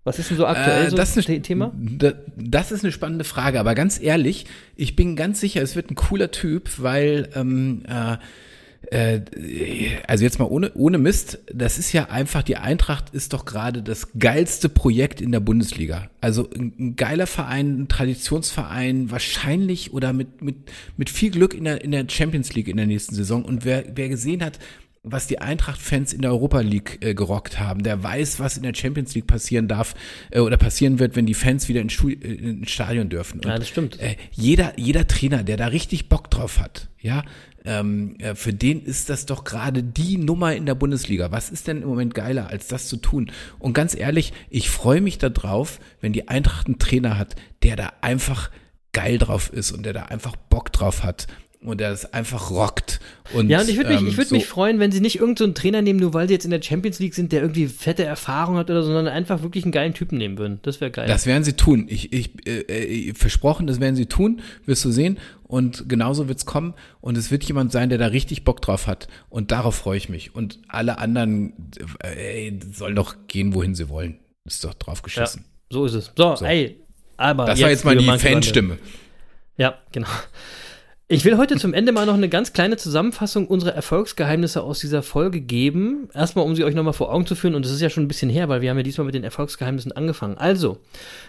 [0.08, 1.74] Was ist denn so aktuell Äh, so das ist The- eine, Thema?
[1.78, 4.46] Da, das ist eine spannende Frage, aber ganz ehrlich,
[4.78, 8.18] ich bin ganz sicher, es wird ein cooler Typ, weil, ähm, äh,
[8.90, 9.22] äh,
[10.08, 13.82] also jetzt mal ohne, ohne Mist, das ist ja einfach, die Eintracht ist doch gerade
[13.84, 16.10] das geilste Projekt in der Bundesliga.
[16.22, 20.56] Also ein, ein geiler Verein, ein Traditionsverein, wahrscheinlich oder mit, mit,
[20.96, 23.44] mit viel Glück in der, in der Champions League in der nächsten Saison.
[23.44, 24.58] Und wer, wer gesehen hat,
[25.04, 27.84] was die Eintracht-Fans in der Europa League äh, gerockt haben.
[27.84, 29.96] Der weiß, was in der Champions League passieren darf
[30.32, 33.40] äh, oder passieren wird, wenn die Fans wieder ins, äh, ins Stadion dürfen.
[33.40, 34.00] Und, Ja, das stimmt.
[34.00, 37.24] Äh, jeder, jeder Trainer, der da richtig Bock drauf hat, ja,
[37.66, 41.32] ähm, äh, für den ist das doch gerade die Nummer in der Bundesliga.
[41.32, 43.32] Was ist denn im Moment geiler, als das zu tun?
[43.60, 47.92] Und ganz ehrlich, ich freue mich darauf, wenn die Eintracht einen Trainer hat, der da
[48.02, 48.52] einfach
[48.94, 51.28] geil drauf ist und der da einfach Bock drauf hat
[51.62, 53.00] und der das einfach rockt.
[53.34, 55.20] Und, Ja, und ich würde mich, ähm, ich würd so- mich freuen, wenn sie nicht
[55.20, 57.68] irgendeinen so Trainer nehmen, nur weil sie jetzt in der Champions League sind, der irgendwie
[57.68, 60.60] fette Erfahrung hat oder so, sondern einfach wirklich einen geilen Typen nehmen würden.
[60.62, 61.08] Das wäre geil.
[61.08, 61.88] Das werden sie tun.
[61.90, 65.18] Ich, ich, äh, äh, versprochen, das werden sie tun, wirst du sehen.
[65.44, 66.74] Und genauso wird's kommen.
[67.02, 69.08] Und es wird jemand sein, der da richtig Bock drauf hat.
[69.30, 70.36] Und darauf freue ich mich.
[70.36, 71.54] Und alle anderen
[72.04, 74.20] äh, sollen doch gehen, wohin sie wollen.
[74.46, 75.44] Ist doch drauf geschissen.
[75.70, 76.12] so ist es.
[76.18, 76.46] So, So.
[76.46, 76.78] ey.
[77.18, 78.06] Aber Das war jetzt mal die.
[78.06, 78.78] Fanstimme.
[79.58, 80.08] Ja, genau.
[81.10, 85.02] Ich will heute zum Ende mal noch eine ganz kleine Zusammenfassung unserer Erfolgsgeheimnisse aus dieser
[85.02, 86.10] Folge geben.
[86.14, 88.10] Erstmal, um sie euch nochmal vor Augen zu führen, und das ist ja schon ein
[88.10, 90.38] bisschen her, weil wir haben ja diesmal mit den Erfolgsgeheimnissen angefangen.
[90.38, 90.80] Also,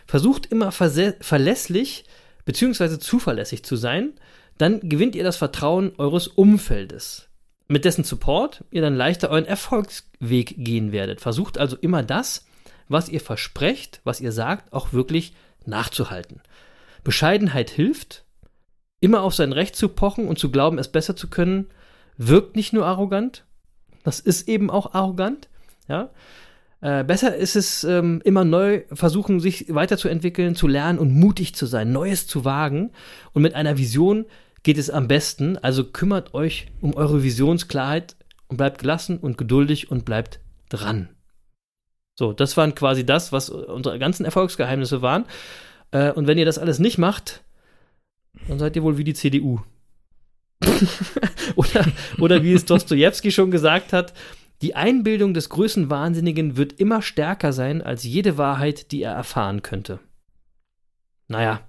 [0.05, 2.07] versucht immer verlässlich
[2.45, 4.15] beziehungsweise zuverlässig zu sein,
[4.57, 7.29] dann gewinnt ihr das Vertrauen eures Umfeldes.
[7.69, 11.21] Mit dessen Support ihr dann leichter euren Erfolgsweg gehen werdet.
[11.21, 12.47] Versucht also immer das,
[12.89, 15.35] was ihr versprecht, was ihr sagt, auch wirklich
[15.67, 16.41] nachzuhalten.
[17.05, 18.25] Bescheidenheit hilft,
[19.01, 21.67] immer auf sein Recht zu pochen und zu glauben, es besser zu können,
[22.17, 23.45] wirkt nicht nur arrogant,
[24.05, 25.49] das ist eben auch arrogant,
[25.89, 26.11] ja.
[26.81, 31.67] Äh, besser ist es, ähm, immer neu versuchen, sich weiterzuentwickeln, zu lernen und mutig zu
[31.67, 32.93] sein, Neues zu wagen.
[33.33, 34.27] Und mit einer Vision
[34.63, 35.59] geht es am besten.
[35.59, 38.15] Also kümmert euch um eure Visionsklarheit
[38.47, 40.39] und bleibt gelassen und geduldig und bleibt
[40.69, 41.09] dran.
[42.15, 45.25] So, das waren quasi das, was unsere ganzen Erfolgsgeheimnisse waren.
[45.91, 47.43] Äh, und wenn ihr das alles nicht macht,
[48.49, 49.61] dann seid ihr wohl wie die CDU.
[51.55, 51.87] oder,
[52.19, 54.13] oder wie es Dostoevsky schon gesagt hat,
[54.63, 60.01] die Einbildung des Größenwahnsinnigen wird immer stärker sein als jede Wahrheit, die er erfahren könnte.
[61.29, 61.61] Naja,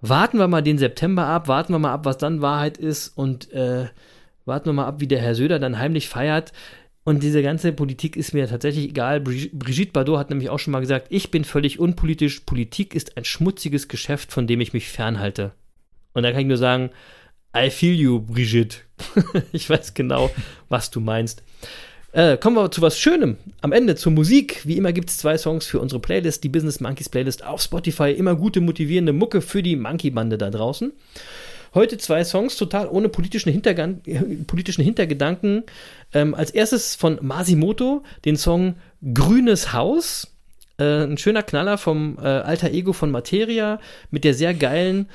[0.00, 3.52] warten wir mal den September ab, warten wir mal ab, was dann Wahrheit ist und
[3.52, 3.86] äh,
[4.44, 6.52] warten wir mal ab, wie der Herr Söder dann heimlich feiert.
[7.04, 9.18] Und diese ganze Politik ist mir tatsächlich egal.
[9.18, 12.40] Bri- Brigitte Bardot hat nämlich auch schon mal gesagt, ich bin völlig unpolitisch.
[12.40, 15.52] Politik ist ein schmutziges Geschäft, von dem ich mich fernhalte.
[16.14, 16.90] Und da kann ich nur sagen,
[17.56, 18.78] I feel you, Brigitte.
[19.52, 20.30] ich weiß genau,
[20.68, 21.42] was du meinst.
[22.12, 23.36] Äh, kommen wir zu was Schönem.
[23.60, 24.60] Am Ende zur Musik.
[24.64, 28.12] Wie immer gibt es zwei Songs für unsere Playlist, die Business Monkeys Playlist auf Spotify.
[28.12, 30.92] Immer gute, motivierende Mucke für die Monkey-Bande da draußen.
[31.74, 34.00] Heute zwei Songs, total ohne politischen, Hintergan
[34.46, 35.64] politischen Hintergedanken.
[36.12, 38.76] Ähm, als erstes von Masimoto, den Song
[39.12, 40.32] Grünes Haus.
[40.78, 43.80] Äh, ein schöner Knaller vom äh, Alter Ego von Materia
[44.12, 45.08] mit der sehr geilen,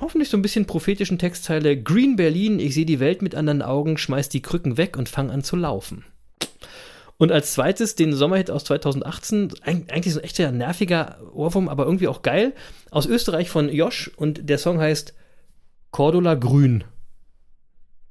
[0.00, 3.96] hoffentlich so ein bisschen prophetischen Textzeile Green Berlin, ich sehe die Welt mit anderen Augen,
[3.96, 6.04] schmeiß die Krücken weg und fang an zu laufen.
[7.16, 12.08] Und als zweites den Sommerhit aus 2018, eigentlich so ein echter nerviger Ohrwurm, aber irgendwie
[12.08, 12.54] auch geil,
[12.90, 15.14] aus Österreich von Josh und der Song heißt
[15.90, 16.84] Cordula Grün.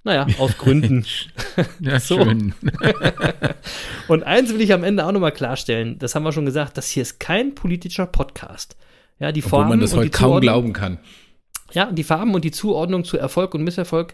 [0.05, 1.05] Naja, aus Gründen.
[1.79, 2.53] ja, schön.
[4.07, 6.89] und eins will ich am Ende auch nochmal klarstellen, das haben wir schon gesagt, das
[6.89, 8.77] hier ist kein politischer Podcast.
[9.19, 10.97] Ja, die Obwohl Farben man das heute kaum glauben kann.
[11.73, 14.13] Ja, die Farben und die Zuordnung zu Erfolg und Misserfolg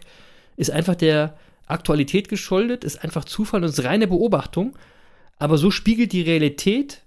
[0.56, 1.36] ist einfach der
[1.66, 4.76] Aktualität geschuldet, ist einfach Zufall und ist reine Beobachtung.
[5.38, 7.02] Aber so spiegelt die Realität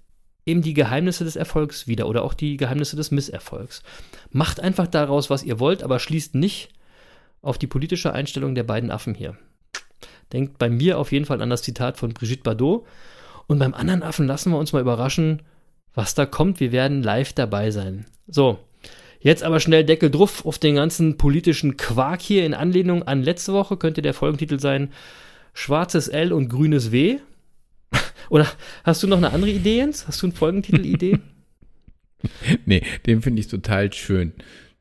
[0.46, 3.82] eben die Geheimnisse des Erfolgs wieder oder auch die Geheimnisse des Misserfolgs.
[4.30, 6.70] Macht einfach daraus, was ihr wollt, aber schließt nicht
[7.42, 9.36] auf die politische Einstellung der beiden Affen hier.
[10.32, 12.86] Denkt bei mir auf jeden Fall an das Zitat von Brigitte Bardot.
[13.46, 15.42] Und beim anderen Affen lassen wir uns mal überraschen,
[15.94, 16.60] was da kommt.
[16.60, 18.06] Wir werden live dabei sein.
[18.26, 18.58] So,
[19.24, 23.54] Jetzt aber schnell Deckel drauf auf den ganzen politischen Quark hier in Anlehnung an letzte
[23.54, 24.92] Woche könnte der Folgentitel sein
[25.54, 27.20] Schwarzes L und grünes W.
[28.28, 28.46] Oder
[28.84, 30.06] hast du noch eine andere Idee, Jens?
[30.06, 31.18] Hast du eine Folgentitel-Idee?
[32.64, 34.32] Nee, den finde ich total schön.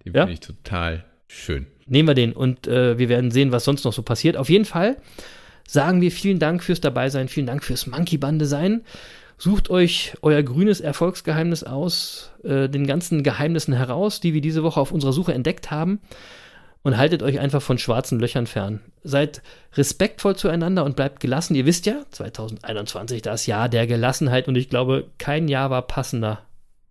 [0.05, 0.21] Den Ja?
[0.21, 1.67] finde ich total schön.
[1.87, 4.37] Nehmen wir den und äh, wir werden sehen, was sonst noch so passiert.
[4.37, 4.95] Auf jeden Fall
[5.67, 8.85] sagen wir vielen Dank fürs Dabeisein, vielen Dank fürs Monkey-Bande sein.
[9.43, 14.79] Sucht euch euer grünes Erfolgsgeheimnis aus, äh, den ganzen Geheimnissen heraus, die wir diese Woche
[14.79, 15.99] auf unserer Suche entdeckt haben.
[16.81, 18.79] Und haltet euch einfach von schwarzen Löchern fern.
[19.03, 19.41] Seid
[19.73, 21.55] respektvoll zueinander und bleibt gelassen.
[21.55, 26.43] Ihr wisst ja, 2021 das Jahr der Gelassenheit und ich glaube, kein Jahr war passender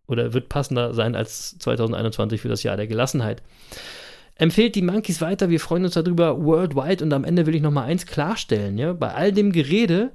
[0.07, 3.43] oder wird passender sein als 2021 für das Jahr der Gelassenheit.
[4.35, 7.71] Empfehlt die Monkeys weiter, wir freuen uns darüber worldwide und am Ende will ich noch
[7.71, 10.11] mal eins klarstellen, ja, bei all dem Gerede,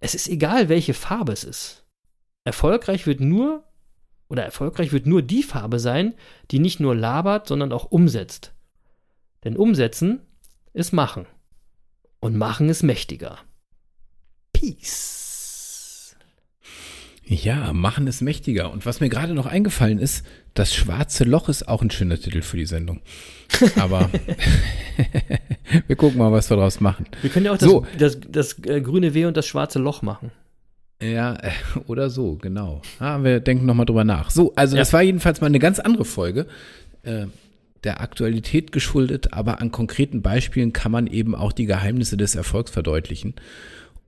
[0.00, 1.84] es ist egal, welche Farbe es ist.
[2.44, 3.64] Erfolgreich wird nur
[4.28, 6.14] oder erfolgreich wird nur die Farbe sein,
[6.50, 8.54] die nicht nur labert, sondern auch umsetzt.
[9.44, 10.20] Denn umsetzen
[10.72, 11.26] ist machen.
[12.20, 13.38] Und machen ist mächtiger.
[14.52, 15.19] Peace.
[17.32, 18.72] Ja, machen ist mächtiger.
[18.72, 22.42] Und was mir gerade noch eingefallen ist, das schwarze Loch ist auch ein schöner Titel
[22.42, 23.02] für die Sendung.
[23.76, 24.10] Aber
[25.86, 27.06] wir gucken mal, was wir daraus machen.
[27.22, 27.86] Wir können ja auch das, So.
[27.96, 30.32] das, das, äh, grüne W und das schwarze Loch machen.
[31.00, 31.52] Ja, äh,
[31.86, 32.82] oder so, genau.
[32.98, 34.32] Ah, wir denken nochmal drüber nach.
[34.32, 36.48] So, also das war jedenfalls mal eine ganz andere Folge.
[37.04, 37.26] Äh,
[37.84, 42.72] der Aktualität geschuldet, aber an konkreten Beispielen kann man eben auch die Geheimnisse des Erfolgs
[42.72, 43.34] verdeutlichen.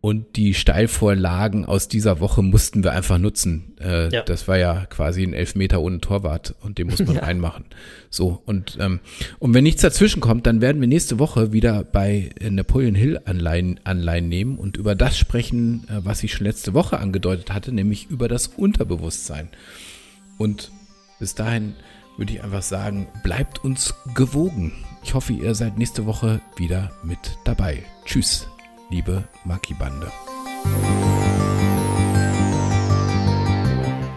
[0.02, 3.76] Und die Steilvorlagen aus dieser Woche mussten wir einfach nutzen.
[3.80, 4.22] Äh, Ja.
[4.22, 7.22] Das war ja quasi ein Elfmeter ohne Torwart und den muss man Ja.
[7.22, 7.66] reinmachen.
[8.10, 8.98] So, und, ähm,
[9.38, 13.20] und wenn nichts dazwischen kommt, dann werden wir nächste Woche wieder bei äh, Napoleon Hill
[13.26, 17.70] Anleihen, Anleihen nehmen und über das sprechen, äh, was ich schon letzte Woche angedeutet hatte,
[17.72, 19.50] nämlich über das Unterbewusstsein.
[20.36, 20.72] Und
[21.20, 21.74] bis dahin
[22.16, 24.72] würde ich einfach sagen, bleibt uns gewogen.
[25.04, 27.84] Ich hoffe, ihr seid nächste Woche wieder mit dabei.
[28.04, 28.48] Tschüss,
[28.92, 30.12] liebe Maki-Bande.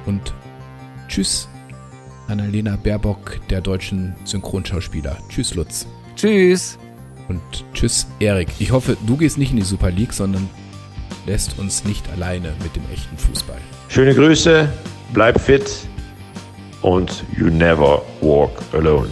[0.06, 0.34] Und
[1.08, 1.48] tschüss,
[2.28, 5.18] Annalena Baerbock, der deutschen Synchronschauspieler.
[5.30, 5.88] Tschüss, Lutz.
[6.16, 6.78] Tschüss.
[7.30, 7.42] Und
[7.74, 8.50] tschüss, Erik.
[8.60, 10.48] Ich hoffe, du gehst nicht in die Super League, sondern
[11.26, 13.58] lässt uns nicht alleine mit dem echten Fußball.
[13.88, 14.70] Schöne Grüße,
[15.14, 15.88] bleib fit
[16.82, 19.10] und you never walk alone.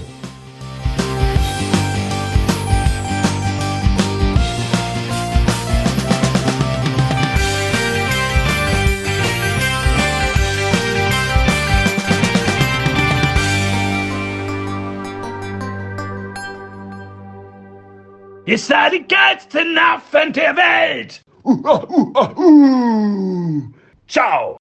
[18.46, 21.24] Ihr seid die geilsten Affen der Welt!
[21.44, 23.62] Uh, uh, uh, uh.
[24.08, 24.58] Ciao!